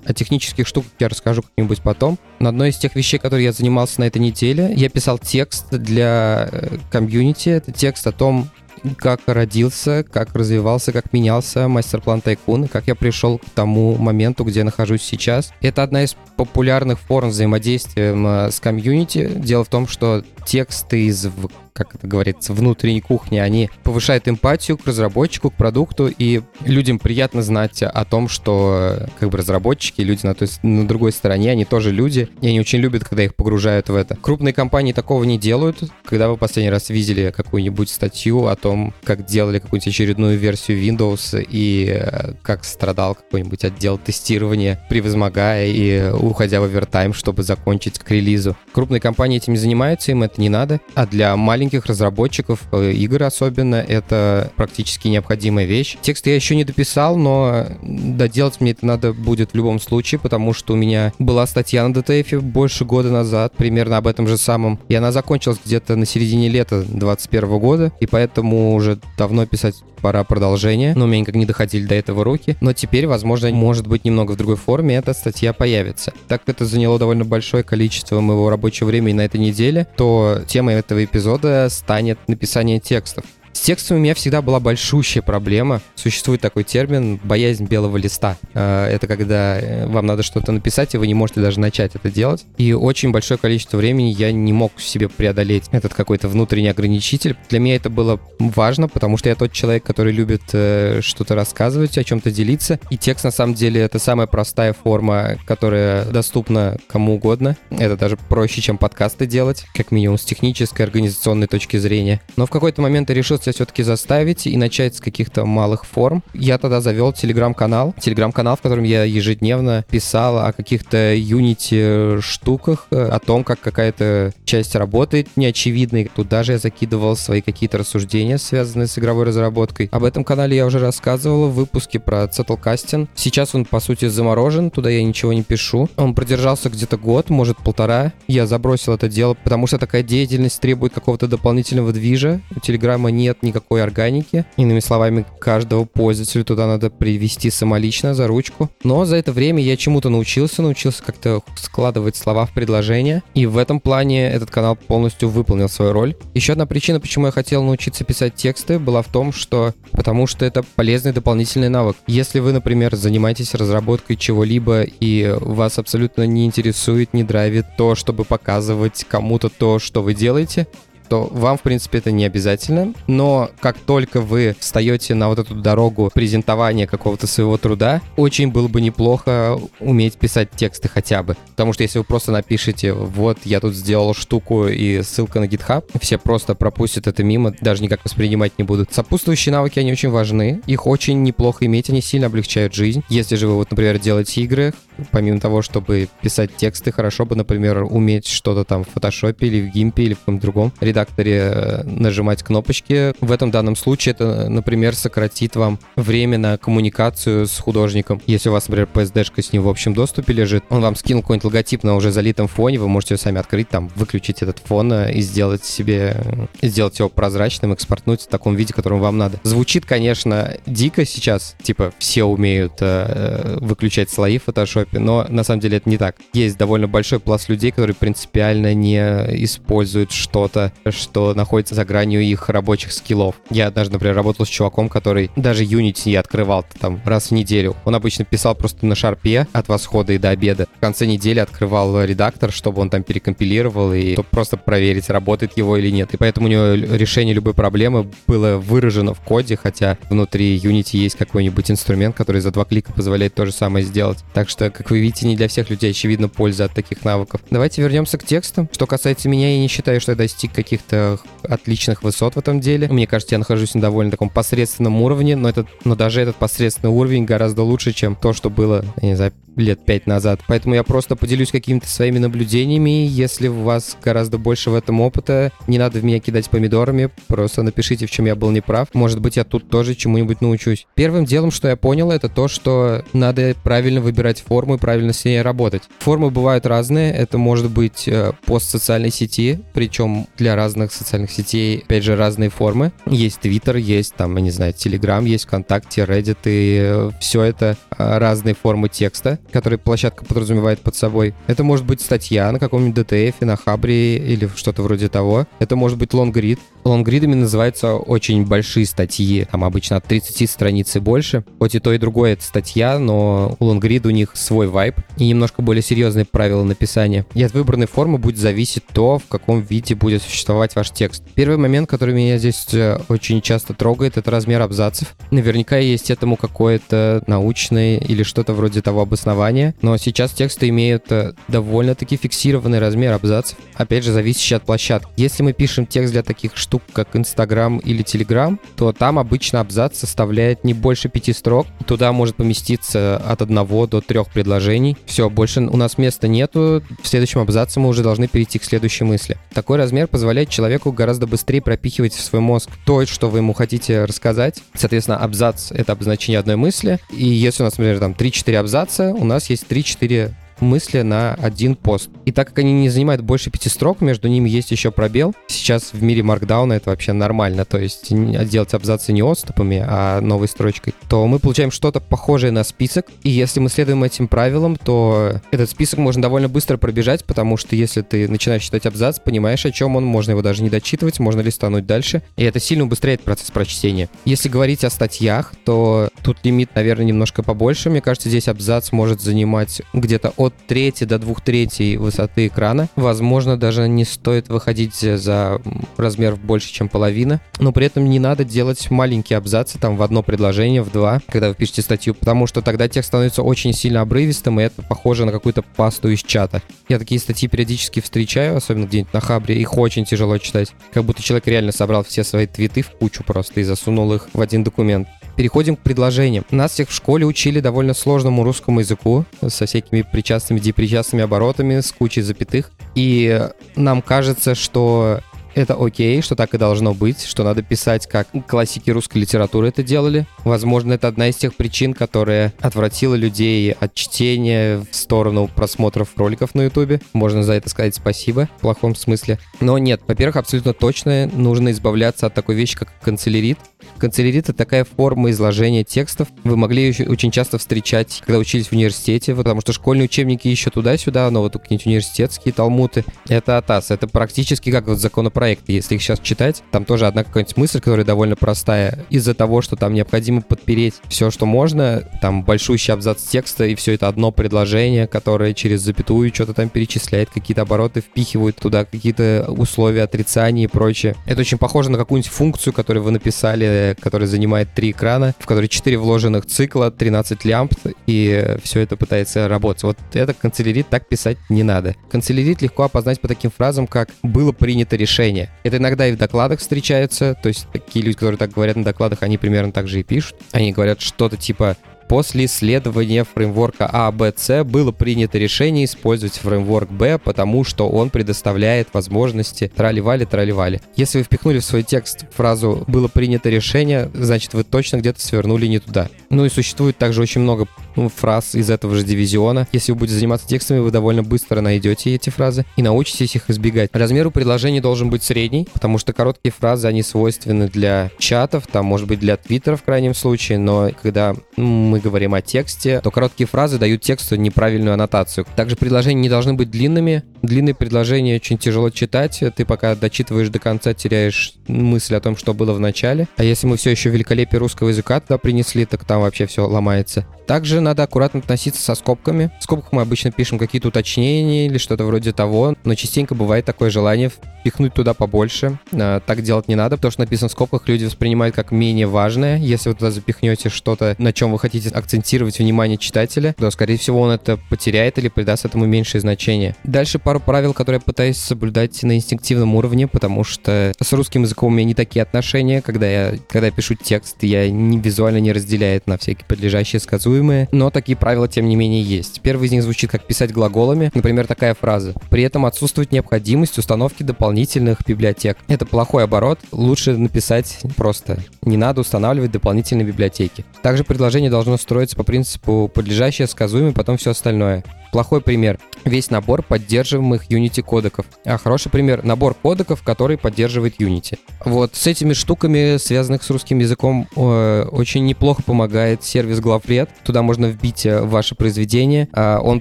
О 0.04 0.12
технических 0.12 0.66
штуках 0.66 0.90
я 0.98 1.08
расскажу 1.08 1.42
как-нибудь 1.42 1.80
потом. 1.82 2.18
На 2.40 2.48
одной 2.48 2.70
из 2.70 2.76
тех 2.76 2.94
вещей, 2.96 3.18
которые 3.18 3.46
я 3.46 3.52
занимался 3.52 4.00
на 4.00 4.04
этой 4.04 4.18
неделе, 4.18 4.72
я 4.74 4.88
писал 4.88 5.18
текст 5.18 5.70
для 5.70 6.48
э, 6.50 6.78
комьюнити. 6.90 7.50
Это 7.50 7.72
текст 7.72 8.06
о 8.06 8.12
том, 8.12 8.50
как 8.96 9.20
родился, 9.26 10.04
как 10.04 10.34
развивался, 10.34 10.92
как 10.92 11.12
менялся 11.12 11.68
мастер-план 11.68 12.20
Тайкун, 12.20 12.64
и 12.64 12.68
как 12.68 12.88
я 12.88 12.94
пришел 12.94 13.38
к 13.38 13.44
тому 13.54 13.96
моменту, 13.96 14.44
где 14.44 14.60
я 14.60 14.64
нахожусь 14.64 15.02
сейчас. 15.02 15.52
Это 15.60 15.82
одна 15.82 16.02
из 16.02 16.16
популярных 16.36 16.98
форм 16.98 17.28
взаимодействия 17.28 18.14
э, 18.14 18.50
с 18.50 18.60
комьюнити. 18.60 19.30
Дело 19.36 19.64
в 19.64 19.68
том, 19.68 19.86
что 19.86 20.24
тексты 20.44 21.06
из 21.06 21.26
как 21.72 21.94
это 21.94 22.06
говорится, 22.06 22.52
внутренней 22.52 23.00
кухни, 23.00 23.38
они 23.38 23.70
повышают 23.82 24.28
эмпатию 24.28 24.78
к 24.78 24.86
разработчику, 24.86 25.50
к 25.50 25.54
продукту, 25.54 26.08
и 26.08 26.42
людям 26.64 26.98
приятно 26.98 27.42
знать 27.42 27.82
о 27.82 28.04
том, 28.04 28.28
что 28.28 29.08
как 29.18 29.30
бы 29.30 29.38
разработчики, 29.38 30.00
люди 30.02 30.26
на, 30.26 30.34
той, 30.34 30.48
на 30.62 30.86
другой 30.86 31.12
стороне, 31.12 31.50
они 31.50 31.64
тоже 31.64 31.90
люди, 31.90 32.28
и 32.40 32.48
они 32.48 32.60
очень 32.60 32.78
любят, 32.78 33.04
когда 33.04 33.24
их 33.24 33.34
погружают 33.34 33.88
в 33.88 33.94
это. 33.94 34.16
Крупные 34.16 34.52
компании 34.52 34.92
такого 34.92 35.24
не 35.24 35.38
делают. 35.38 35.82
Когда 36.04 36.28
вы 36.28 36.36
последний 36.36 36.70
раз 36.70 36.90
видели 36.90 37.32
какую-нибудь 37.34 37.88
статью 37.88 38.46
о 38.46 38.56
том, 38.56 38.94
как 39.04 39.24
делали 39.24 39.58
какую-нибудь 39.58 39.88
очередную 39.88 40.38
версию 40.38 40.82
Windows 40.82 41.44
и 41.48 41.98
э, 42.00 42.34
как 42.42 42.64
страдал 42.64 43.14
какой-нибудь 43.14 43.64
отдел 43.64 43.98
тестирования, 43.98 44.84
превозмогая 44.88 45.66
и 45.66 46.10
уходя 46.10 46.60
в 46.60 46.64
овертайм, 46.64 47.14
чтобы 47.14 47.42
закончить 47.42 47.98
к 47.98 48.10
релизу. 48.10 48.56
Крупные 48.72 49.00
компании 49.00 49.38
этим 49.38 49.54
не 49.54 49.58
занимаются, 49.58 50.12
им 50.12 50.22
это 50.22 50.40
не 50.40 50.48
надо, 50.48 50.80
а 50.94 51.06
для 51.06 51.34
маленьких 51.36 51.61
маленьких 51.62 51.86
разработчиков, 51.86 52.60
э, 52.72 52.90
игр 52.90 53.22
особенно, 53.22 53.76
это 53.76 54.50
практически 54.56 55.06
необходимая 55.06 55.64
вещь. 55.64 55.96
Текст 56.02 56.26
я 56.26 56.34
еще 56.34 56.56
не 56.56 56.64
дописал, 56.64 57.16
но 57.16 57.66
доделать 57.82 58.60
мне 58.60 58.72
это 58.72 58.84
надо 58.84 59.12
будет 59.12 59.52
в 59.52 59.54
любом 59.54 59.78
случае, 59.78 60.18
потому 60.18 60.54
что 60.54 60.72
у 60.72 60.76
меня 60.76 61.12
была 61.20 61.46
статья 61.46 61.86
на 61.86 61.92
DTF 61.92 62.40
больше 62.40 62.84
года 62.84 63.10
назад, 63.10 63.52
примерно 63.56 63.98
об 63.98 64.08
этом 64.08 64.26
же 64.26 64.38
самом, 64.38 64.80
и 64.88 64.94
она 64.96 65.12
закончилась 65.12 65.58
где-то 65.64 65.94
на 65.94 66.04
середине 66.04 66.48
лета 66.48 66.80
2021 66.80 67.58
года, 67.60 67.92
и 68.00 68.06
поэтому 68.06 68.74
уже 68.74 68.98
давно 69.16 69.46
писать 69.46 69.76
пора 70.02 70.24
продолжения, 70.24 70.92
но 70.94 71.04
у 71.04 71.08
меня 71.08 71.20
никак 71.20 71.36
не 71.36 71.46
доходили 71.46 71.86
до 71.86 71.94
этого 71.94 72.24
руки. 72.24 72.56
Но 72.60 72.72
теперь, 72.72 73.06
возможно, 73.06 73.48
может 73.50 73.86
быть 73.86 74.04
немного 74.04 74.32
в 74.32 74.36
другой 74.36 74.56
форме, 74.56 74.96
эта 74.96 75.14
статья 75.14 75.52
появится. 75.52 76.12
Так 76.28 76.42
как 76.44 76.56
это 76.56 76.66
заняло 76.66 76.98
довольно 76.98 77.24
большое 77.24 77.62
количество 77.62 78.20
моего 78.20 78.50
рабочего 78.50 78.88
времени 78.88 79.14
на 79.14 79.24
этой 79.24 79.38
неделе, 79.38 79.86
то 79.96 80.40
темой 80.46 80.74
этого 80.74 81.04
эпизода 81.04 81.51
станет 81.70 82.18
написание 82.28 82.78
текстов. 82.80 83.24
С 83.52 83.60
текстом 83.60 83.98
у 83.98 84.00
меня 84.00 84.14
всегда 84.14 84.42
была 84.42 84.60
большущая 84.60 85.22
проблема. 85.22 85.82
Существует 85.94 86.40
такой 86.40 86.64
термин 86.64 87.20
«боязнь 87.22 87.66
белого 87.66 87.96
листа». 87.96 88.36
Э, 88.54 88.86
это 88.86 89.06
когда 89.06 89.58
э, 89.60 89.86
вам 89.86 90.06
надо 90.06 90.22
что-то 90.22 90.52
написать, 90.52 90.94
и 90.94 90.98
вы 90.98 91.06
не 91.06 91.14
можете 91.14 91.40
даже 91.40 91.60
начать 91.60 91.94
это 91.94 92.10
делать. 92.10 92.44
И 92.56 92.72
очень 92.72 93.12
большое 93.12 93.38
количество 93.38 93.76
времени 93.76 94.08
я 94.08 94.32
не 94.32 94.52
мог 94.52 94.80
себе 94.80 95.08
преодолеть 95.08 95.64
этот 95.70 95.94
какой-то 95.94 96.28
внутренний 96.28 96.70
ограничитель. 96.70 97.36
Для 97.50 97.60
меня 97.60 97.76
это 97.76 97.90
было 97.90 98.18
важно, 98.38 98.88
потому 98.88 99.18
что 99.18 99.28
я 99.28 99.34
тот 99.34 99.52
человек, 99.52 99.84
который 99.84 100.12
любит 100.12 100.42
э, 100.54 101.00
что-то 101.02 101.34
рассказывать, 101.34 101.98
о 101.98 102.04
чем-то 102.04 102.30
делиться. 102.30 102.80
И 102.90 102.96
текст, 102.96 103.24
на 103.24 103.30
самом 103.30 103.54
деле, 103.54 103.82
это 103.82 103.98
самая 103.98 104.26
простая 104.26 104.72
форма, 104.72 105.36
которая 105.46 106.06
доступна 106.06 106.78
кому 106.88 107.16
угодно. 107.16 107.56
Это 107.70 107.96
даже 107.96 108.16
проще, 108.16 108.62
чем 108.62 108.78
подкасты 108.78 109.26
делать, 109.26 109.66
как 109.74 109.90
минимум 109.90 110.18
с 110.18 110.24
технической, 110.24 110.86
организационной 110.86 111.46
точки 111.46 111.76
зрения. 111.76 112.22
Но 112.36 112.46
в 112.46 112.50
какой-то 112.50 112.80
момент 112.80 113.10
я 113.10 113.14
решил 113.14 113.38
себя 113.42 113.52
все-таки 113.52 113.82
заставить 113.82 114.46
и 114.46 114.56
начать 114.56 114.96
с 114.96 115.00
каких-то 115.00 115.44
малых 115.44 115.84
форм. 115.84 116.22
Я 116.34 116.58
тогда 116.58 116.80
завел 116.80 117.12
телеграм-канал. 117.12 117.94
Телеграм-канал, 118.00 118.56
в 118.56 118.60
котором 118.60 118.84
я 118.84 119.04
ежедневно 119.04 119.84
писал 119.90 120.38
о 120.38 120.52
каких-то 120.52 121.14
Unity 121.14 122.20
штуках, 122.20 122.86
о 122.90 123.18
том, 123.18 123.44
как 123.44 123.60
какая-то 123.60 124.32
часть 124.44 124.74
работает 124.74 125.28
неочевидной. 125.36 126.10
Туда 126.14 126.42
же 126.42 126.52
я 126.52 126.58
закидывал 126.58 127.16
свои 127.16 127.40
какие-то 127.40 127.78
рассуждения, 127.78 128.38
связанные 128.38 128.86
с 128.86 128.98
игровой 128.98 129.24
разработкой. 129.24 129.88
Об 129.92 130.04
этом 130.04 130.24
канале 130.24 130.56
я 130.56 130.66
уже 130.66 130.78
рассказывал 130.78 131.48
в 131.48 131.54
выпуске 131.54 131.98
про 131.98 132.24
Cettlcasting. 132.24 133.08
Сейчас 133.14 133.54
он, 133.54 133.64
по 133.64 133.80
сути, 133.80 134.06
заморожен, 134.08 134.70
туда 134.70 134.90
я 134.90 135.02
ничего 135.02 135.32
не 135.32 135.42
пишу. 135.42 135.88
Он 135.96 136.14
продержался 136.14 136.70
где-то 136.70 136.96
год, 136.96 137.30
может, 137.30 137.58
полтора. 137.58 138.12
Я 138.28 138.46
забросил 138.46 138.92
это 138.94 139.08
дело, 139.08 139.34
потому 139.34 139.66
что 139.66 139.78
такая 139.78 140.02
деятельность 140.02 140.60
требует 140.60 140.92
какого-то 140.92 141.26
дополнительного 141.26 141.92
движа. 141.92 142.40
У 142.54 142.60
Телеграма 142.60 143.10
нет 143.10 143.31
никакой 143.40 143.82
органики. 143.82 144.44
Иными 144.56 144.80
словами, 144.80 145.24
каждого 145.38 145.84
пользователя 145.84 146.44
туда 146.44 146.66
надо 146.66 146.90
привести 146.90 147.50
самолично 147.50 148.14
за 148.14 148.26
ручку. 148.26 148.68
Но 148.84 149.04
за 149.04 149.16
это 149.16 149.32
время 149.32 149.62
я 149.62 149.76
чему-то 149.76 150.10
научился, 150.10 150.60
научился 150.60 151.02
как-то 151.02 151.40
складывать 151.56 152.16
слова 152.16 152.44
в 152.44 152.52
предложения. 152.52 153.22
И 153.34 153.46
в 153.46 153.56
этом 153.56 153.80
плане 153.80 154.28
этот 154.30 154.50
канал 154.50 154.76
полностью 154.76 155.28
выполнил 155.28 155.68
свою 155.68 155.92
роль. 155.92 156.14
Еще 156.34 156.52
одна 156.52 156.66
причина, 156.66 157.00
почему 157.00 157.26
я 157.26 157.32
хотел 157.32 157.62
научиться 157.62 158.04
писать 158.04 158.34
тексты, 158.34 158.78
была 158.78 159.02
в 159.02 159.08
том, 159.08 159.32
что 159.32 159.72
потому 159.92 160.26
что 160.26 160.44
это 160.44 160.62
полезный 160.74 161.12
дополнительный 161.12 161.68
навык. 161.68 161.96
Если 162.06 162.40
вы, 162.40 162.52
например, 162.52 162.96
занимаетесь 162.96 163.54
разработкой 163.54 164.16
чего-либо 164.16 164.82
и 164.82 165.34
вас 165.40 165.78
абсолютно 165.78 166.26
не 166.26 166.46
интересует, 166.46 167.14
не 167.14 167.24
драйвит 167.24 167.66
то, 167.76 167.94
чтобы 167.94 168.24
показывать 168.24 169.04
кому-то 169.08 169.48
то, 169.48 169.78
что 169.78 170.02
вы 170.02 170.14
делаете, 170.14 170.66
что 171.12 171.28
вам, 171.30 171.58
в 171.58 171.60
принципе, 171.60 171.98
это 171.98 172.10
не 172.10 172.24
обязательно, 172.24 172.94
но 173.06 173.50
как 173.60 173.76
только 173.76 174.22
вы 174.22 174.56
встаете 174.58 175.14
на 175.14 175.28
вот 175.28 175.38
эту 175.38 175.54
дорогу 175.54 176.10
презентования 176.14 176.86
какого-то 176.86 177.26
своего 177.26 177.58
труда, 177.58 178.00
очень 178.16 178.50
было 178.50 178.66
бы 178.66 178.80
неплохо 178.80 179.60
уметь 179.78 180.14
писать 180.16 180.48
тексты 180.52 180.88
хотя 180.88 181.22
бы. 181.22 181.36
Потому 181.50 181.74
что 181.74 181.82
если 181.82 181.98
вы 181.98 182.06
просто 182.06 182.32
напишете, 182.32 182.94
вот, 182.94 183.40
я 183.44 183.60
тут 183.60 183.74
сделал 183.74 184.14
штуку 184.14 184.68
и 184.68 185.02
ссылка 185.02 185.38
на 185.38 185.44
GitHub, 185.44 185.84
все 186.00 186.16
просто 186.16 186.54
пропустят 186.54 187.06
это 187.06 187.22
мимо, 187.22 187.54
даже 187.60 187.82
никак 187.82 188.02
воспринимать 188.06 188.52
не 188.56 188.64
будут. 188.64 188.94
Сопутствующие 188.94 189.52
навыки, 189.52 189.78
они 189.78 189.92
очень 189.92 190.08
важны, 190.08 190.62
их 190.66 190.86
очень 190.86 191.22
неплохо 191.22 191.66
иметь, 191.66 191.90
они 191.90 192.00
сильно 192.00 192.28
облегчают 192.28 192.72
жизнь. 192.72 193.04
Если 193.10 193.36
же 193.36 193.48
вы, 193.48 193.56
вот, 193.56 193.70
например, 193.70 193.98
делаете 193.98 194.40
игры, 194.40 194.72
помимо 195.10 195.40
того, 195.40 195.60
чтобы 195.60 196.08
писать 196.22 196.56
тексты, 196.56 196.90
хорошо 196.90 197.26
бы, 197.26 197.36
например, 197.36 197.82
уметь 197.82 198.26
что-то 198.26 198.64
там 198.64 198.84
в 198.84 198.88
фотошопе 198.88 199.48
или 199.48 199.60
в 199.60 199.72
гимпе 199.72 200.04
или 200.04 200.14
в 200.14 200.20
каком-то 200.20 200.40
другом 200.40 200.72
редакторе 200.80 201.01
редакторе 201.02 201.52
э, 201.54 201.82
нажимать 201.84 202.42
кнопочки. 202.42 203.14
В 203.20 203.32
этом 203.32 203.50
данном 203.50 203.76
случае 203.76 204.12
это, 204.12 204.48
например, 204.48 204.94
сократит 204.94 205.56
вам 205.56 205.78
время 205.96 206.38
на 206.38 206.56
коммуникацию 206.56 207.46
с 207.46 207.58
художником. 207.58 208.20
Если 208.26 208.48
у 208.48 208.52
вас, 208.52 208.68
например, 208.68 208.88
PSD-шка 208.92 209.42
с 209.42 209.52
ним 209.52 209.62
в 209.62 209.68
общем 209.68 209.94
доступе 209.94 210.32
лежит, 210.32 210.64
он 210.70 210.80
вам 210.80 210.96
скинул 210.96 211.22
какой-нибудь 211.22 211.44
логотип 211.44 211.82
на 211.82 211.96
уже 211.96 212.12
залитом 212.12 212.48
фоне, 212.48 212.78
вы 212.78 212.88
можете 212.88 213.16
сами 213.16 213.38
открыть, 213.38 213.68
там, 213.68 213.90
выключить 213.96 214.42
этот 214.42 214.58
фон 214.58 214.92
э, 214.92 215.12
и 215.12 215.20
сделать 215.20 215.64
себе, 215.64 216.16
э, 216.62 216.66
сделать 216.66 216.98
его 216.98 217.08
прозрачным, 217.08 217.72
экспортнуть 217.72 218.22
в 218.22 218.28
таком 218.28 218.54
виде, 218.54 218.72
которым 218.72 219.00
вам 219.00 219.18
надо. 219.18 219.38
Звучит, 219.42 219.84
конечно, 219.84 220.56
дико 220.66 221.04
сейчас, 221.04 221.56
типа 221.62 221.92
все 221.98 222.24
умеют 222.24 222.74
э, 222.80 223.58
выключать 223.60 224.10
слои 224.10 224.38
в 224.38 224.44
фотошопе, 224.44 224.98
но 224.98 225.26
на 225.28 225.44
самом 225.44 225.60
деле 225.60 225.78
это 225.78 225.90
не 225.90 225.98
так. 225.98 226.16
Есть 226.32 226.56
довольно 226.56 226.86
большой 226.88 227.20
пласт 227.20 227.48
людей, 227.48 227.70
которые 227.70 227.96
принципиально 227.96 228.74
не 228.74 228.98
используют 229.44 230.12
что-то, 230.12 230.72
что 230.90 231.34
находится 231.34 231.74
за 231.74 231.84
гранью 231.84 232.22
их 232.22 232.48
рабочих 232.48 232.92
скиллов. 232.92 233.36
Я 233.50 233.68
однажды, 233.68 233.94
например, 233.94 234.16
работал 234.16 234.46
с 234.46 234.48
чуваком, 234.48 234.88
который 234.88 235.30
даже 235.36 235.64
Unity 235.64 236.10
не 236.10 236.16
открывал 236.16 236.64
там 236.78 237.00
раз 237.04 237.28
в 237.28 237.30
неделю. 237.32 237.76
Он 237.84 237.94
обычно 237.94 238.24
писал 238.24 238.54
просто 238.54 238.86
на 238.86 238.94
шарпе 238.94 239.46
от 239.52 239.68
восхода 239.68 240.12
и 240.12 240.18
до 240.18 240.30
обеда. 240.30 240.66
В 240.76 240.80
конце 240.80 241.06
недели 241.06 241.38
открывал 241.38 242.02
редактор, 242.04 242.52
чтобы 242.52 242.80
он 242.80 242.90
там 242.90 243.02
перекомпилировал 243.02 243.92
и 243.92 244.16
просто 244.30 244.56
проверить, 244.56 245.10
работает 245.10 245.56
его 245.56 245.76
или 245.76 245.90
нет. 245.90 246.14
И 246.14 246.16
поэтому 246.16 246.46
у 246.46 246.50
него 246.50 246.74
решение 246.74 247.34
любой 247.34 247.54
проблемы 247.54 248.10
было 248.26 248.56
выражено 248.56 249.14
в 249.14 249.20
коде, 249.20 249.56
хотя 249.56 249.98
внутри 250.08 250.58
Unity 250.58 250.96
есть 250.96 251.16
какой-нибудь 251.16 251.70
инструмент, 251.70 252.16
который 252.16 252.40
за 252.40 252.50
два 252.50 252.64
клика 252.64 252.92
позволяет 252.92 253.34
то 253.34 253.46
же 253.46 253.52
самое 253.52 253.84
сделать. 253.84 254.18
Так 254.34 254.48
что, 254.48 254.70
как 254.70 254.90
вы 254.90 255.00
видите, 255.00 255.26
не 255.26 255.36
для 255.36 255.48
всех 255.48 255.70
людей 255.70 255.90
очевидно 255.90 256.28
польза 256.28 256.64
от 256.64 256.74
таких 256.74 257.04
навыков. 257.04 257.40
Давайте 257.50 257.82
вернемся 257.82 258.18
к 258.18 258.24
текстам. 258.24 258.68
Что 258.72 258.86
касается 258.86 259.28
меня, 259.28 259.52
я 259.52 259.60
не 259.60 259.68
считаю, 259.68 260.00
что 260.00 260.12
я 260.12 260.16
достиг 260.16 260.52
каких 260.52 260.71
каких-то 260.72 261.18
отличных 261.42 262.02
высот 262.02 262.34
в 262.34 262.38
этом 262.38 262.60
деле. 262.60 262.88
Мне 262.88 263.06
кажется, 263.06 263.34
я 263.34 263.38
нахожусь 263.38 263.74
на 263.74 263.82
довольно 263.82 264.10
таком 264.10 264.30
посредственном 264.30 265.02
уровне, 265.02 265.36
но, 265.36 265.50
этот, 265.50 265.68
но 265.84 265.94
даже 265.94 266.22
этот 266.22 266.36
посредственный 266.36 266.90
уровень 266.90 267.26
гораздо 267.26 267.62
лучше, 267.62 267.92
чем 267.92 268.16
то, 268.16 268.32
что 268.32 268.48
было, 268.48 268.82
я 269.02 269.08
не 269.08 269.14
знаю, 269.14 269.32
лет 269.56 269.84
пять 269.84 270.06
назад. 270.06 270.40
Поэтому 270.46 270.74
я 270.74 270.82
просто 270.82 271.16
поделюсь 271.16 271.50
какими-то 271.50 271.86
своими 271.86 272.18
наблюдениями. 272.18 273.06
Если 273.06 273.48
у 273.48 273.62
вас 273.62 273.96
гораздо 274.02 274.38
больше 274.38 274.70
в 274.70 274.74
этом 274.74 275.00
опыта, 275.00 275.52
не 275.66 275.78
надо 275.78 275.98
в 275.98 276.04
меня 276.04 276.20
кидать 276.20 276.48
помидорами, 276.48 277.10
просто 277.26 277.62
напишите, 277.62 278.06
в 278.06 278.10
чем 278.10 278.26
я 278.26 278.34
был 278.34 278.50
неправ. 278.50 278.88
Может 278.94 279.20
быть, 279.20 279.36
я 279.36 279.44
тут 279.44 279.68
тоже 279.68 279.94
чему-нибудь 279.94 280.40
научусь. 280.40 280.86
Первым 280.94 281.24
делом, 281.24 281.50
что 281.50 281.68
я 281.68 281.76
понял, 281.76 282.10
это 282.10 282.28
то, 282.28 282.48
что 282.48 283.04
надо 283.12 283.54
правильно 283.62 284.00
выбирать 284.00 284.40
форму 284.40 284.76
и 284.76 284.78
правильно 284.78 285.12
с 285.12 285.24
ней 285.24 285.42
работать. 285.42 285.82
Формы 285.98 286.30
бывают 286.30 286.66
разные. 286.66 287.12
Это 287.12 287.38
может 287.38 287.70
быть 287.70 288.08
э, 288.08 288.32
пост 288.46 288.70
социальной 288.70 289.10
сети, 289.10 289.60
причем 289.74 290.26
для 290.36 290.56
разных 290.62 290.92
социальных 290.92 291.30
сетей, 291.30 291.82
опять 291.84 292.04
же, 292.04 292.16
разные 292.16 292.50
формы. 292.50 292.92
Есть 293.06 293.40
Twitter, 293.42 293.78
есть 293.78 294.14
там, 294.14 294.36
я 294.36 294.42
не 294.42 294.50
знаю, 294.50 294.72
Telegram, 294.72 295.26
есть 295.26 295.44
ВКонтакте, 295.44 296.02
Reddit, 296.02 296.38
и 296.44 296.78
э, 296.82 297.10
все 297.20 297.42
это 297.42 297.76
э, 297.98 298.18
разные 298.18 298.54
формы 298.54 298.88
текста 298.88 299.38
который 299.52 299.78
площадка 299.78 300.24
подразумевает 300.24 300.80
под 300.80 300.96
собой. 300.96 301.34
Это 301.46 301.64
может 301.64 301.86
быть 301.86 302.00
статья 302.00 302.50
на 302.52 302.58
каком-нибудь 302.58 303.04
DTF, 303.04 303.34
на 303.40 303.56
Хабре 303.56 304.16
или 304.16 304.48
что-то 304.54 304.82
вроде 304.82 305.08
того. 305.08 305.46
Это 305.58 305.76
может 305.76 305.98
быть 305.98 306.14
лонгрид. 306.14 306.58
Лонгридами 306.84 307.34
называются 307.34 307.94
очень 307.94 308.44
большие 308.44 308.86
статьи, 308.86 309.46
там 309.50 309.62
обычно 309.64 309.96
от 309.96 310.04
30 310.04 310.50
страниц 310.50 310.96
и 310.96 311.00
больше. 311.00 311.44
Хоть 311.58 311.74
и 311.74 311.80
то, 311.80 311.92
и 311.92 311.98
другое 311.98 312.32
это 312.32 312.42
статья, 312.42 312.98
но 312.98 313.56
у 313.60 313.64
лонгрид 313.66 314.06
у 314.06 314.10
них 314.10 314.32
свой 314.34 314.66
вайб 314.66 314.96
и 315.16 315.28
немножко 315.28 315.62
более 315.62 315.82
серьезные 315.82 316.24
правила 316.24 316.64
написания. 316.64 317.24
И 317.34 317.42
от 317.42 317.54
выбранной 317.54 317.86
формы 317.86 318.18
будет 318.18 318.38
зависеть 318.38 318.84
то, 318.92 319.18
в 319.18 319.26
каком 319.28 319.60
виде 319.60 319.94
будет 319.94 320.22
существовать 320.22 320.51
ваш 320.54 320.90
текст. 320.90 321.22
Первый 321.34 321.56
момент, 321.58 321.88
который 321.88 322.14
меня 322.14 322.38
здесь 322.38 322.66
э, 322.72 322.98
очень 323.08 323.40
часто 323.40 323.74
трогает, 323.74 324.16
это 324.16 324.30
размер 324.30 324.60
абзацев. 324.62 325.14
Наверняка 325.30 325.78
есть 325.78 326.10
этому 326.10 326.36
какое-то 326.36 327.22
научное 327.26 327.98
или 327.98 328.22
что-то 328.22 328.52
вроде 328.54 328.82
того 328.82 329.02
обоснование, 329.02 329.74
но 329.82 329.96
сейчас 329.96 330.32
тексты 330.32 330.68
имеют 330.68 331.10
э, 331.10 331.32
довольно-таки 331.48 332.16
фиксированный 332.16 332.78
размер 332.78 333.12
абзацев, 333.12 333.58
опять 333.74 334.04
же, 334.04 334.12
зависящий 334.12 334.56
от 334.56 334.64
площадки. 334.64 335.10
Если 335.16 335.42
мы 335.42 335.52
пишем 335.52 335.86
текст 335.86 336.12
для 336.12 336.22
таких 336.22 336.56
штук, 336.56 336.82
как 336.92 337.14
Инстаграм 337.16 337.78
или 337.78 338.02
Телеграм, 338.02 338.58
то 338.76 338.92
там 338.92 339.18
обычно 339.18 339.60
абзац 339.60 339.98
составляет 339.98 340.64
не 340.64 340.74
больше 340.74 341.08
пяти 341.08 341.32
строк. 341.32 341.66
Туда 341.86 342.12
может 342.12 342.36
поместиться 342.36 343.16
от 343.16 343.42
одного 343.42 343.86
до 343.86 344.00
трех 344.00 344.28
предложений. 344.28 344.96
Все, 345.06 345.30
больше 345.30 345.60
у 345.60 345.76
нас 345.76 345.98
места 345.98 346.28
нету. 346.28 346.82
В 347.02 347.08
следующем 347.08 347.40
абзаце 347.40 347.80
мы 347.80 347.88
уже 347.88 348.02
должны 348.02 348.28
перейти 348.28 348.58
к 348.58 348.64
следующей 348.64 349.04
мысли. 349.04 349.36
Такой 349.52 349.78
размер 349.78 350.08
позволяет 350.08 350.41
человеку 350.50 350.92
гораздо 350.92 351.26
быстрее 351.26 351.60
пропихивать 351.60 352.14
в 352.14 352.20
свой 352.20 352.40
мозг 352.40 352.70
то, 352.84 353.04
что 353.06 353.30
вы 353.30 353.38
ему 353.38 353.52
хотите 353.52 354.04
рассказать. 354.04 354.62
Соответственно, 354.74 355.18
абзац— 355.18 355.70
это 355.72 355.92
обозначение 355.92 356.38
одной 356.38 356.56
мысли. 356.56 356.98
И 357.10 357.26
если 357.26 357.62
у 357.62 357.66
нас, 357.66 357.78
например, 357.78 357.98
там 357.98 358.12
3-4 358.12 358.56
абзаца, 358.56 359.08
у 359.08 359.24
нас 359.24 359.50
есть 359.50 359.66
3-4 359.68 360.32
мысли 360.62 361.02
на 361.02 361.34
один 361.34 361.76
пост. 361.76 362.08
И 362.24 362.32
так 362.32 362.48
как 362.48 362.60
они 362.60 362.72
не 362.72 362.88
занимают 362.88 363.22
больше 363.22 363.50
пяти 363.50 363.68
строк, 363.68 364.00
между 364.00 364.28
ними 364.28 364.48
есть 364.48 364.70
еще 364.70 364.90
пробел. 364.90 365.34
Сейчас 365.48 365.92
в 365.92 366.02
мире 366.02 366.22
маркдауна 366.22 366.74
это 366.74 366.90
вообще 366.90 367.12
нормально, 367.12 367.64
то 367.64 367.78
есть 367.78 368.08
делать 368.10 368.74
абзацы 368.74 369.12
не 369.12 369.22
отступами, 369.22 369.84
а 369.86 370.20
новой 370.20 370.48
строчкой, 370.48 370.94
то 371.08 371.26
мы 371.26 371.38
получаем 371.38 371.70
что-то 371.70 372.00
похожее 372.00 372.52
на 372.52 372.64
список. 372.64 373.06
И 373.22 373.30
если 373.30 373.60
мы 373.60 373.68
следуем 373.68 374.04
этим 374.04 374.28
правилам, 374.28 374.76
то 374.76 375.40
этот 375.50 375.70
список 375.70 375.98
можно 375.98 376.22
довольно 376.22 376.48
быстро 376.48 376.76
пробежать, 376.76 377.24
потому 377.24 377.56
что 377.56 377.76
если 377.76 378.02
ты 378.02 378.28
начинаешь 378.28 378.62
читать 378.62 378.86
абзац, 378.86 379.18
понимаешь, 379.18 379.66
о 379.66 379.70
чем 379.70 379.96
он, 379.96 380.04
можно 380.04 380.32
его 380.32 380.42
даже 380.42 380.62
не 380.62 380.70
дочитывать, 380.70 381.18
можно 381.18 381.40
листануть 381.40 381.86
дальше, 381.86 382.22
и 382.36 382.44
это 382.44 382.60
сильно 382.60 382.84
убыстряет 382.84 383.22
процесс 383.22 383.50
прочтения. 383.50 384.08
Если 384.24 384.48
говорить 384.48 384.84
о 384.84 384.90
статьях, 384.90 385.52
то 385.64 386.08
тут 386.22 386.38
лимит, 386.44 386.70
наверное, 386.74 387.06
немножко 387.06 387.42
побольше. 387.42 387.90
Мне 387.90 388.00
кажется, 388.00 388.28
здесь 388.28 388.48
абзац 388.48 388.92
может 388.92 389.20
занимать 389.20 389.82
где-то 389.92 390.32
от 390.52 390.66
трети 390.66 391.04
до 391.04 391.18
двух 391.18 391.40
третей 391.40 391.96
высоты 391.96 392.46
экрана. 392.46 392.88
Возможно, 392.96 393.56
даже 393.56 393.88
не 393.88 394.04
стоит 394.04 394.48
выходить 394.48 394.94
за 394.94 395.60
размер 395.96 396.36
больше, 396.36 396.72
чем 396.72 396.88
половина. 396.88 397.40
Но 397.58 397.72
при 397.72 397.86
этом 397.86 398.08
не 398.08 398.18
надо 398.18 398.44
делать 398.44 398.90
маленькие 398.90 399.38
абзацы, 399.38 399.78
там 399.78 399.96
в 399.96 400.02
одно 400.02 400.22
предложение, 400.22 400.82
в 400.82 400.90
два, 400.92 401.20
когда 401.28 401.48
вы 401.48 401.54
пишете 401.54 401.82
статью, 401.82 402.14
потому 402.14 402.46
что 402.46 402.62
тогда 402.62 402.88
текст 402.88 403.08
становится 403.08 403.42
очень 403.42 403.72
сильно 403.72 404.00
обрывистым, 404.00 404.60
и 404.60 404.64
это 404.64 404.82
похоже 404.82 405.24
на 405.24 405.32
какую-то 405.32 405.62
пасту 405.62 406.08
из 406.08 406.22
чата. 406.22 406.62
Я 406.88 406.98
такие 406.98 407.20
статьи 407.20 407.48
периодически 407.48 408.00
встречаю, 408.00 408.56
особенно 408.56 408.86
где-нибудь 408.86 409.12
на 409.12 409.20
Хабре, 409.20 409.56
их 409.56 409.76
очень 409.76 410.04
тяжело 410.04 410.38
читать. 410.38 410.72
Как 410.92 411.04
будто 411.04 411.22
человек 411.22 411.46
реально 411.46 411.72
собрал 411.72 412.04
все 412.04 412.24
свои 412.24 412.46
твиты 412.46 412.82
в 412.82 412.90
кучу 412.90 413.24
просто 413.24 413.60
и 413.60 413.64
засунул 413.64 414.12
их 414.12 414.28
в 414.32 414.40
один 414.40 414.64
документ. 414.64 415.08
Переходим 415.36 415.76
к 415.76 415.80
предложениям. 415.80 416.44
Нас 416.50 416.72
всех 416.72 416.90
в 416.90 416.94
школе 416.94 417.26
учили 417.26 417.60
довольно 417.60 417.94
сложному 417.94 418.44
русскому 418.44 418.80
языку 418.80 419.24
со 419.46 419.66
всякими 419.66 420.02
причастными, 420.02 420.60
депричастными 420.60 421.24
оборотами, 421.24 421.80
с 421.80 421.92
кучей 421.92 422.22
запятых. 422.22 422.70
И 422.94 423.48
нам 423.74 424.02
кажется, 424.02 424.54
что 424.54 425.20
это 425.54 425.74
окей, 425.74 426.22
что 426.22 426.34
так 426.34 426.54
и 426.54 426.58
должно 426.58 426.94
быть, 426.94 427.24
что 427.24 427.44
надо 427.44 427.62
писать, 427.62 428.06
как 428.06 428.28
классики 428.46 428.90
русской 428.90 429.18
литературы 429.18 429.68
это 429.68 429.82
делали. 429.82 430.26
Возможно, 430.44 430.94
это 430.94 431.08
одна 431.08 431.28
из 431.28 431.36
тех 431.36 431.54
причин, 431.54 431.94
которая 431.94 432.52
отвратила 432.60 433.14
людей 433.14 433.72
от 433.72 433.94
чтения 433.94 434.78
в 434.78 434.94
сторону 434.94 435.48
просмотров 435.54 436.10
роликов 436.16 436.54
на 436.54 436.62
ютубе. 436.62 437.00
Можно 437.12 437.42
за 437.42 437.54
это 437.54 437.68
сказать 437.68 437.94
спасибо 437.94 438.48
в 438.58 438.60
плохом 438.60 438.94
смысле. 438.94 439.38
Но 439.60 439.78
нет, 439.78 440.00
во-первых, 440.06 440.36
абсолютно 440.36 440.72
точно 440.72 441.26
нужно 441.26 441.70
избавляться 441.70 442.26
от 442.26 442.34
такой 442.34 442.54
вещи, 442.54 442.76
как 442.76 442.88
канцелярит. 443.00 443.58
Канцелярит— 443.98 444.44
это 444.48 444.54
такая 444.54 444.84
форма 444.84 445.30
изложения 445.30 445.84
текстов. 445.84 446.28
Вы 446.44 446.56
могли 446.56 446.88
ее 446.88 447.08
очень 447.08 447.30
часто 447.30 447.58
встречать, 447.58 448.22
когда 448.24 448.38
учились 448.38 448.68
в 448.68 448.72
университете, 448.72 449.34
потому 449.34 449.60
что 449.60 449.72
школьные 449.72 450.06
учебники 450.06 450.48
еще 450.48 450.70
туда-сюда, 450.70 451.30
но 451.30 451.40
вот 451.40 451.52
какие-нибудь 451.52 451.86
университетские 451.86 452.52
талмуты— 452.52 453.04
это 453.28 453.58
АТАС. 453.58 453.90
Это 453.90 454.08
практически 454.08 454.70
как 454.70 454.86
вот 454.86 454.98
законопроекты. 454.98 455.72
Если 455.72 455.94
их 455.94 456.02
сейчас 456.02 456.20
читать, 456.20 456.62
там 456.70 456.84
тоже 456.84 457.06
одна 457.06 457.24
какая-нибудь 457.24 457.56
мысль, 457.56 457.80
которая 457.80 458.04
довольно 458.04 458.36
простая. 458.36 459.04
Из-за 459.10 459.34
того, 459.34 459.62
что 459.62 459.76
там 459.76 459.94
необходимо 459.94 460.42
подпереть 460.42 460.94
все, 461.08 461.30
что 461.30 461.46
можно, 461.46 462.08
там 462.20 462.44
большущий 462.44 462.92
абзац 462.92 463.22
текста, 463.22 463.64
и 463.64 463.74
все 463.74 463.92
это 463.92 464.08
одно 464.08 464.32
предложение, 464.32 465.06
которое 465.06 465.54
через 465.54 465.80
запятую 465.80 466.32
что-то 466.34 466.54
там 466.54 466.68
перечисляет, 466.68 467.30
какие-то 467.30 467.62
обороты 467.62 468.00
впихивают 468.00 468.56
туда, 468.56 468.84
какие-то 468.84 469.46
условия 469.48 470.02
отрицания 470.02 470.64
и 470.64 470.68
прочее. 470.68 471.16
Это 471.26 471.40
очень 471.40 471.58
похоже 471.58 471.90
на 471.90 471.98
какую-нибудь 471.98 472.30
функцию, 472.30 472.72
которую 472.72 473.02
вы 473.04 473.10
написали 473.10 473.64
который 474.00 474.26
занимает 474.26 474.74
три 474.74 474.90
экрана, 474.90 475.34
в 475.38 475.46
которой 475.46 475.68
4 475.68 475.96
вложенных 475.98 476.46
цикла, 476.46 476.90
13 476.90 477.44
лямп, 477.44 477.72
и 478.06 478.56
все 478.62 478.80
это 478.80 478.96
пытается 478.96 479.48
работать. 479.48 479.82
Вот 479.82 479.98
это 480.12 480.34
канцелярит 480.34 480.88
так 480.88 481.08
писать 481.08 481.38
не 481.48 481.62
надо. 481.62 481.94
Канцелярит 482.10 482.62
легко 482.62 482.84
опознать 482.84 483.20
по 483.20 483.28
таким 483.28 483.50
фразам, 483.50 483.86
как 483.86 484.10
«было 484.22 484.52
принято 484.52 484.96
решение». 484.96 485.50
Это 485.64 485.78
иногда 485.78 486.06
и 486.06 486.12
в 486.12 486.16
докладах 486.18 486.60
встречается, 486.60 487.36
то 487.42 487.48
есть 487.48 487.66
такие 487.72 488.04
люди, 488.04 488.16
которые 488.16 488.38
так 488.38 488.52
говорят 488.52 488.76
на 488.76 488.84
докладах, 488.84 489.22
они 489.22 489.38
примерно 489.38 489.72
так 489.72 489.88
же 489.88 490.00
и 490.00 490.02
пишут. 490.02 490.36
Они 490.52 490.72
говорят 490.72 491.00
что-то 491.00 491.36
типа 491.36 491.76
После 492.08 492.44
исследования 492.44 493.24
фреймворка 493.24 493.88
А, 493.90 494.10
Б, 494.12 494.32
С 494.36 494.64
было 494.64 494.92
принято 494.92 495.38
решение 495.38 495.84
использовать 495.84 496.38
фреймворк 496.38 496.90
Б, 496.90 497.18
потому 497.18 497.64
что 497.64 497.88
он 497.88 498.10
предоставляет 498.10 498.88
возможности 498.92 499.72
трали-вали, 499.74 500.24
трали-вали. 500.24 500.80
Если 500.96 501.18
вы 501.18 501.24
впихнули 501.24 501.58
в 501.58 501.64
свой 501.64 501.82
текст 501.82 502.26
фразу 502.34 502.84
«было 502.86 503.08
принято 503.08 503.48
решение», 503.48 504.10
значит, 504.14 504.54
вы 504.54 504.64
точно 504.64 504.98
где-то 504.98 505.20
свернули 505.20 505.66
не 505.66 505.78
туда. 505.78 506.08
Ну 506.30 506.44
и 506.44 506.50
существует 506.50 506.96
также 506.98 507.22
очень 507.22 507.40
много 507.40 507.66
ну, 507.96 508.08
фраз 508.08 508.54
из 508.54 508.70
этого 508.70 508.94
же 508.94 509.04
дивизиона. 509.04 509.68
Если 509.72 509.92
вы 509.92 509.98
будете 509.98 510.18
заниматься 510.18 510.46
текстами, 510.46 510.78
вы 510.78 510.90
довольно 510.90 511.22
быстро 511.22 511.60
найдете 511.60 512.14
эти 512.14 512.30
фразы 512.30 512.64
и 512.76 512.82
научитесь 512.82 513.34
их 513.36 513.50
избегать. 513.50 513.90
Размер 513.92 514.26
у 514.26 514.30
предложений 514.30 514.80
должен 514.80 515.10
быть 515.10 515.22
средний, 515.22 515.68
потому 515.72 515.98
что 515.98 516.12
короткие 516.12 516.52
фразы, 516.52 516.88
они 516.88 517.02
свойственны 517.02 517.68
для 517.68 518.10
чатов, 518.18 518.66
там, 518.70 518.86
может 518.86 519.06
быть, 519.06 519.20
для 519.20 519.36
твиттера 519.36 519.76
в 519.76 519.82
крайнем 519.82 520.14
случае, 520.14 520.58
но 520.58 520.90
когда 521.02 521.34
мы 521.56 522.00
говорим 522.00 522.34
о 522.34 522.42
тексте, 522.42 523.00
то 523.00 523.10
короткие 523.10 523.46
фразы 523.46 523.78
дают 523.78 524.02
тексту 524.02 524.36
неправильную 524.36 524.94
аннотацию. 524.94 525.46
Также 525.56 525.76
предложения 525.76 526.20
не 526.20 526.28
должны 526.28 526.54
быть 526.54 526.70
длинными. 526.70 527.22
Длинные 527.42 527.74
предложения 527.74 528.36
очень 528.36 528.58
тяжело 528.58 528.90
читать. 528.90 529.42
Ты 529.56 529.64
пока 529.64 529.94
дочитываешь 529.94 530.48
до 530.48 530.58
конца, 530.58 530.94
теряешь 530.94 531.54
мысль 531.66 532.14
о 532.14 532.20
том, 532.20 532.36
что 532.36 532.54
было 532.54 532.72
в 532.72 532.80
начале. 532.80 533.28
А 533.36 533.44
если 533.44 533.66
мы 533.66 533.76
все 533.76 533.90
еще 533.90 534.10
великолепие 534.10 534.58
русского 534.58 534.88
языка 534.88 535.20
туда 535.20 535.38
принесли, 535.38 535.84
так 535.84 536.04
там 536.04 536.22
вообще 536.22 536.46
все 536.46 536.66
ломается. 536.66 537.26
Также 537.46 537.80
надо 537.82 538.02
аккуратно 538.02 538.40
относиться 538.40 538.82
со 538.82 538.94
скобками. 538.94 539.50
В 539.60 539.64
скобках 539.64 539.92
мы 539.92 540.02
обычно 540.02 540.30
пишем 540.30 540.58
какие-то 540.58 540.88
уточнения 540.88 541.66
или 541.66 541.78
что-то 541.78 542.04
вроде 542.04 542.32
того, 542.32 542.74
но 542.84 542.94
частенько 542.94 543.34
бывает 543.34 543.64
такое 543.64 543.90
желание 543.90 544.30
впихнуть 544.62 544.94
туда 544.94 545.12
побольше. 545.14 545.78
А, 545.92 546.20
так 546.20 546.42
делать 546.42 546.68
не 546.68 546.74
надо, 546.74 546.96
потому 546.96 547.10
что 547.10 547.20
написано 547.22 547.48
в 547.48 547.52
скобках 547.52 547.88
люди 547.88 548.04
воспринимают 548.04 548.54
как 548.54 548.70
менее 548.70 549.06
важное. 549.06 549.58
Если 549.58 549.88
вы 549.88 549.94
туда 549.96 550.10
запихнете 550.10 550.68
что-то, 550.68 551.16
на 551.18 551.32
чем 551.32 551.52
вы 551.52 551.58
хотите 551.58 551.88
акцентировать 551.90 552.58
внимание 552.58 552.96
читателя, 552.96 553.54
то, 553.58 553.70
скорее 553.70 553.98
всего, 553.98 554.20
он 554.20 554.30
это 554.30 554.58
потеряет 554.70 555.18
или 555.18 555.28
придаст 555.28 555.64
этому 555.64 555.86
меньшее 555.86 556.20
значение. 556.20 556.76
Дальше 556.84 557.18
пару 557.18 557.40
правил, 557.40 557.74
которые 557.74 557.98
я 557.98 558.04
пытаюсь 558.04 558.38
соблюдать 558.38 559.02
на 559.02 559.16
инстинктивном 559.16 559.74
уровне, 559.74 560.06
потому 560.06 560.44
что 560.44 560.92
с 561.00 561.12
русским 561.12 561.42
языком 561.42 561.72
у 561.72 561.76
меня 561.76 561.86
не 561.86 561.94
такие 561.94 562.22
отношения. 562.22 562.82
Когда 562.82 563.08
я, 563.08 563.34
когда 563.48 563.66
я 563.66 563.72
пишу 563.72 563.94
текст, 563.94 564.42
я 564.42 564.70
не, 564.70 564.98
визуально 564.98 565.38
не 565.38 565.52
разделяю 565.52 565.96
это 565.96 566.10
на 566.10 566.18
всякие 566.18 566.46
подлежащие 566.46 567.00
сказуемые, 567.00 567.68
но 567.72 567.90
такие 567.90 568.16
правила, 568.16 568.46
тем 568.46 568.68
не 568.68 568.76
менее, 568.76 569.02
есть. 569.02 569.40
Первый 569.40 569.66
из 569.66 569.72
них 569.72 569.82
звучит 569.82 570.10
как 570.10 570.24
писать 570.24 570.52
глаголами. 570.52 571.10
Например, 571.14 571.46
такая 571.46 571.74
фраза. 571.74 572.14
При 572.30 572.42
этом 572.42 572.66
отсутствует 572.66 573.12
необходимость 573.12 573.78
установки 573.78 574.22
дополнительных 574.22 574.98
библиотек. 575.06 575.56
Это 575.68 575.86
плохой 575.86 576.24
оборот. 576.24 576.60
Лучше 576.70 577.16
написать 577.16 577.78
просто. 577.96 578.38
Не 578.62 578.76
надо 578.76 579.00
устанавливать 579.00 579.50
дополнительные 579.50 580.06
библиотеки. 580.06 580.64
Также 580.82 581.02
предложение 581.02 581.50
должно 581.50 581.76
строится 581.78 582.16
по 582.16 582.24
принципу 582.24 582.90
подлежащее, 582.92 583.48
сказуемое, 583.48 583.92
потом 583.92 584.18
все 584.18 584.30
остальное. 584.30 584.84
Плохой 585.12 585.42
пример. 585.42 585.78
Весь 586.06 586.30
набор 586.30 586.62
поддерживаемых 586.62 587.50
Unity 587.50 587.82
кодеков. 587.82 588.24
А 588.46 588.56
хороший 588.56 588.90
пример. 588.90 589.22
Набор 589.22 589.54
кодеков, 589.54 590.02
который 590.02 590.38
поддерживает 590.38 590.98
Unity. 591.00 591.38
Вот 591.66 591.94
с 591.94 592.06
этими 592.06 592.32
штуками, 592.32 592.96
связанных 592.96 593.42
с 593.42 593.50
русским 593.50 593.78
языком, 593.78 594.26
э, 594.34 594.86
очень 594.90 595.26
неплохо 595.26 595.62
помогает 595.62 596.24
сервис 596.24 596.60
главред. 596.60 597.10
Туда 597.24 597.42
можно 597.42 597.61
вбить 597.66 598.06
э, 598.06 598.20
ваше 598.22 598.54
произведение. 598.54 599.28
Э, 599.32 599.58
он 599.58 599.80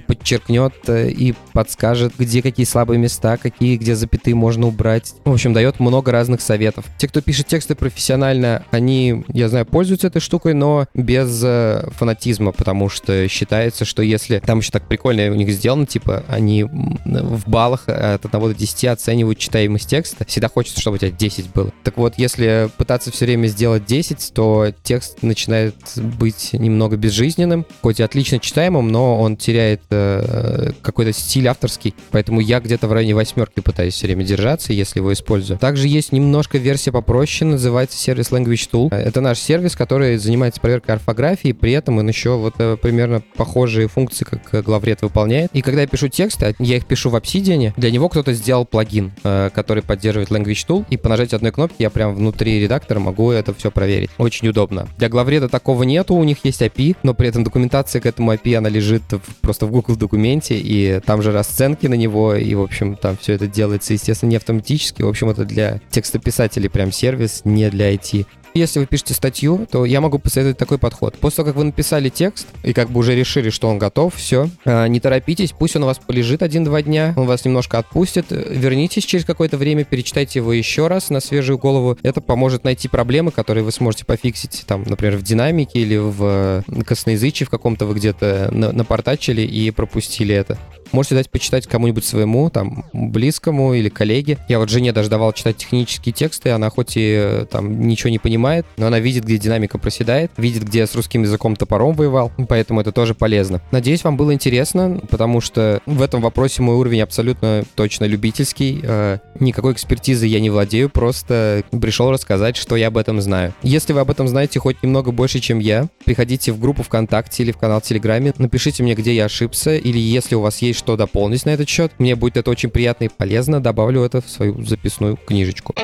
подчеркнет 0.00 0.74
э, 0.88 1.10
и 1.10 1.34
подскажет, 1.52 2.14
где 2.18 2.42
какие 2.42 2.66
слабые 2.66 2.98
места, 2.98 3.36
какие, 3.36 3.76
где 3.76 3.94
запятые 3.94 4.34
можно 4.34 4.66
убрать. 4.66 5.14
В 5.24 5.32
общем, 5.32 5.52
дает 5.52 5.80
много 5.80 6.12
разных 6.12 6.40
советов. 6.40 6.84
Те, 6.98 7.08
кто 7.08 7.20
пишет 7.20 7.46
тексты 7.46 7.74
профессионально, 7.74 8.64
они, 8.70 9.24
я 9.28 9.48
знаю, 9.48 9.66
пользуются 9.66 10.06
этой 10.06 10.20
штукой, 10.20 10.54
но 10.54 10.86
без 10.94 11.42
э, 11.44 11.88
фанатизма, 11.96 12.52
потому 12.52 12.88
что 12.88 13.28
считается, 13.28 13.84
что 13.84 14.02
если 14.02 14.38
там 14.38 14.58
еще 14.58 14.70
так 14.70 14.86
прикольно 14.88 15.30
у 15.30 15.34
них 15.34 15.50
сделано, 15.50 15.86
типа, 15.86 16.24
они 16.28 16.64
в 16.64 17.48
баллах 17.48 17.88
от 17.88 18.24
1 18.24 18.40
до 18.40 18.54
10 18.54 18.84
оценивают 18.86 19.38
читаемость 19.38 19.88
текста. 19.88 20.24
Всегда 20.26 20.48
хочется, 20.48 20.80
чтобы 20.80 20.96
у 20.96 20.98
тебя 20.98 21.10
10 21.10 21.52
было. 21.52 21.72
Так 21.82 21.96
вот, 21.96 22.14
если 22.16 22.70
пытаться 22.76 23.10
все 23.10 23.26
время 23.26 23.46
сделать 23.46 23.84
10, 23.84 24.32
то 24.34 24.72
текст 24.82 25.22
начинает 25.22 25.74
быть 25.96 26.52
немного 26.52 26.96
безжизненным, 26.96 27.66
хоть 27.80 28.00
и 28.00 28.02
отлично 28.02 28.38
читаемым, 28.38 28.88
но 28.88 29.20
он 29.20 29.36
теряет 29.36 29.82
э, 29.90 30.72
какой-то 30.82 31.12
стиль 31.12 31.48
авторский, 31.48 31.94
поэтому 32.10 32.40
я 32.40 32.60
где-то 32.60 32.88
в 32.88 32.92
районе 32.92 33.14
восьмерки 33.14 33.60
пытаюсь 33.60 33.94
все 33.94 34.06
время 34.06 34.24
держаться, 34.24 34.72
если 34.72 34.98
его 34.98 35.12
использую. 35.12 35.58
Также 35.58 35.88
есть 35.88 36.12
немножко 36.12 36.58
версия 36.58 36.92
попроще, 36.92 37.50
называется 37.50 37.98
сервис 37.98 38.30
Language 38.30 38.68
Tool. 38.70 38.94
Это 38.94 39.20
наш 39.20 39.38
сервис, 39.38 39.76
который 39.76 40.16
занимается 40.16 40.60
проверкой 40.60 40.96
орфографии, 40.96 41.52
при 41.52 41.72
этом 41.72 41.98
он 41.98 42.08
еще 42.08 42.36
вот 42.36 42.54
э, 42.58 42.76
примерно 42.80 43.22
похожие 43.36 43.88
функции, 43.88 44.24
как 44.24 44.64
главред 44.64 45.02
выполняет. 45.02 45.50
И 45.52 45.62
когда 45.62 45.82
я 45.82 45.86
пишу 45.86 46.08
тексты, 46.08 46.54
я 46.58 46.76
их 46.76 46.86
пишу, 46.86 47.10
Obsidian. 47.10 47.72
Для 47.76 47.90
него 47.90 48.08
кто-то 48.08 48.32
сделал 48.32 48.64
плагин, 48.64 49.12
э, 49.24 49.50
который 49.54 49.82
поддерживает 49.82 50.30
Language 50.30 50.66
Tool, 50.66 50.84
и 50.90 50.96
по 50.96 51.08
нажатию 51.08 51.36
одной 51.36 51.52
кнопки 51.52 51.76
я 51.82 51.90
прям 51.90 52.14
внутри 52.14 52.60
редактора 52.60 52.98
могу 52.98 53.30
это 53.30 53.54
все 53.54 53.70
проверить. 53.70 54.10
Очень 54.18 54.48
удобно. 54.48 54.88
Для 54.98 55.08
главреда 55.08 55.48
такого 55.48 55.82
нету, 55.82 56.14
у 56.14 56.24
них 56.24 56.38
есть 56.44 56.62
API, 56.62 56.96
но 57.02 57.14
при 57.14 57.28
этом 57.28 57.44
документация 57.62 58.00
к 58.00 58.06
этому 58.06 58.32
API, 58.32 58.56
она 58.56 58.68
лежит 58.68 59.02
в, 59.10 59.36
просто 59.40 59.66
в 59.66 59.70
Google 59.70 59.94
документе, 59.94 60.58
и 60.58 61.00
там 61.00 61.22
же 61.22 61.30
расценки 61.30 61.86
на 61.86 61.94
него, 61.94 62.34
и, 62.34 62.54
в 62.54 62.60
общем, 62.60 62.96
там 62.96 63.16
все 63.16 63.34
это 63.34 63.46
делается, 63.46 63.92
естественно, 63.92 64.30
не 64.30 64.36
автоматически. 64.36 65.02
В 65.02 65.08
общем, 65.08 65.30
это 65.30 65.44
для 65.44 65.80
текстописателей 65.90 66.68
прям 66.68 66.90
сервис, 66.90 67.42
не 67.44 67.70
для 67.70 67.94
IT. 67.94 68.26
Если 68.54 68.80
вы 68.80 68.86
пишете 68.86 69.14
статью, 69.14 69.66
то 69.70 69.86
я 69.86 70.00
могу 70.00 70.18
посоветовать 70.18 70.58
такой 70.58 70.78
подход. 70.78 71.16
После 71.18 71.36
того, 71.36 71.46
как 71.46 71.56
вы 71.56 71.64
написали 71.64 72.10
текст 72.10 72.46
и 72.62 72.72
как 72.72 72.90
бы 72.90 73.00
уже 73.00 73.14
решили, 73.14 73.48
что 73.50 73.68
он 73.68 73.78
готов, 73.78 74.14
все, 74.14 74.48
а, 74.64 74.86
не 74.86 75.00
торопитесь, 75.00 75.52
пусть 75.52 75.74
он 75.76 75.84
у 75.84 75.86
вас 75.86 75.98
полежит 75.98 76.42
один-два 76.42 76.82
дня, 76.82 77.14
он 77.16 77.26
вас 77.26 77.44
немножко 77.44 77.78
отпустит, 77.78 78.26
вернитесь 78.30 79.04
через 79.04 79.24
какое-то 79.24 79.56
время, 79.56 79.84
перечитайте 79.84 80.40
его 80.40 80.52
еще 80.52 80.86
раз 80.86 81.08
на 81.08 81.20
свежую 81.20 81.58
голову. 81.58 81.96
Это 82.02 82.20
поможет 82.20 82.64
найти 82.64 82.88
проблемы, 82.88 83.30
которые 83.30 83.64
вы 83.64 83.72
сможете 83.72 84.04
пофиксить, 84.04 84.64
там, 84.66 84.84
например, 84.86 85.16
в 85.16 85.22
динамике 85.22 85.80
или 85.80 85.96
в 85.96 86.64
косноязычии 86.86 87.44
в 87.44 87.50
каком-то 87.50 87.86
вы 87.86 87.94
где-то 87.94 88.50
напортачили 88.52 89.42
и 89.42 89.70
пропустили 89.70 90.34
это. 90.34 90.58
Можете 90.92 91.14
дать 91.14 91.30
почитать 91.30 91.66
кому-нибудь 91.66 92.04
своему, 92.04 92.50
там, 92.50 92.84
близкому 92.92 93.72
или 93.72 93.88
коллеге. 93.88 94.38
Я 94.48 94.58
вот 94.58 94.68
жене 94.68 94.92
даже 94.92 95.08
давал 95.08 95.32
читать 95.32 95.56
технические 95.56 96.12
тексты, 96.12 96.50
она 96.50 96.68
хоть 96.68 96.96
и 96.98 97.14
э, 97.16 97.46
там 97.50 97.86
ничего 97.88 98.10
не 98.10 98.18
понимает, 98.18 98.41
но 98.76 98.86
она 98.86 98.98
видит, 98.98 99.24
где 99.24 99.38
динамика 99.38 99.78
проседает, 99.78 100.32
видит, 100.36 100.64
где 100.64 100.80
я 100.80 100.86
с 100.86 100.94
русским 100.94 101.22
языком 101.22 101.56
топором 101.56 101.94
воевал, 101.94 102.32
поэтому 102.48 102.80
это 102.80 102.92
тоже 102.92 103.14
полезно. 103.14 103.62
Надеюсь, 103.70 104.04
вам 104.04 104.16
было 104.16 104.34
интересно, 104.34 105.00
потому 105.08 105.40
что 105.40 105.80
в 105.86 106.02
этом 106.02 106.20
вопросе 106.20 106.62
мой 106.62 106.76
уровень 106.76 107.02
абсолютно 107.02 107.62
точно 107.74 108.04
любительский. 108.04 108.80
Э, 108.82 109.18
никакой 109.38 109.72
экспертизы 109.72 110.26
я 110.26 110.40
не 110.40 110.50
владею, 110.50 110.90
просто 110.90 111.62
пришел 111.80 112.10
рассказать, 112.10 112.56
что 112.56 112.76
я 112.76 112.88
об 112.88 112.98
этом 112.98 113.20
знаю. 113.20 113.54
Если 113.62 113.92
вы 113.92 114.00
об 114.00 114.10
этом 114.10 114.28
знаете 114.28 114.58
хоть 114.58 114.82
немного 114.82 115.12
больше, 115.12 115.40
чем 115.40 115.58
я, 115.58 115.88
приходите 116.04 116.52
в 116.52 116.58
группу 116.58 116.82
ВКонтакте 116.82 117.44
или 117.44 117.52
в 117.52 117.58
канал 117.58 117.80
Телеграме, 117.80 118.34
напишите 118.38 118.82
мне, 118.82 118.94
где 118.94 119.14
я 119.14 119.26
ошибся, 119.26 119.76
или 119.76 119.98
если 119.98 120.34
у 120.34 120.40
вас 120.40 120.62
есть 120.62 120.78
что 120.78 120.96
дополнить 120.96 121.46
на 121.46 121.50
этот 121.50 121.68
счет. 121.68 121.92
Мне 121.98 122.16
будет 122.16 122.36
это 122.36 122.50
очень 122.50 122.70
приятно 122.70 123.04
и 123.04 123.08
полезно. 123.08 123.60
Добавлю 123.60 124.02
это 124.02 124.20
в 124.20 124.28
свою 124.28 124.62
записную 124.64 125.16
книжечку. 125.16 125.74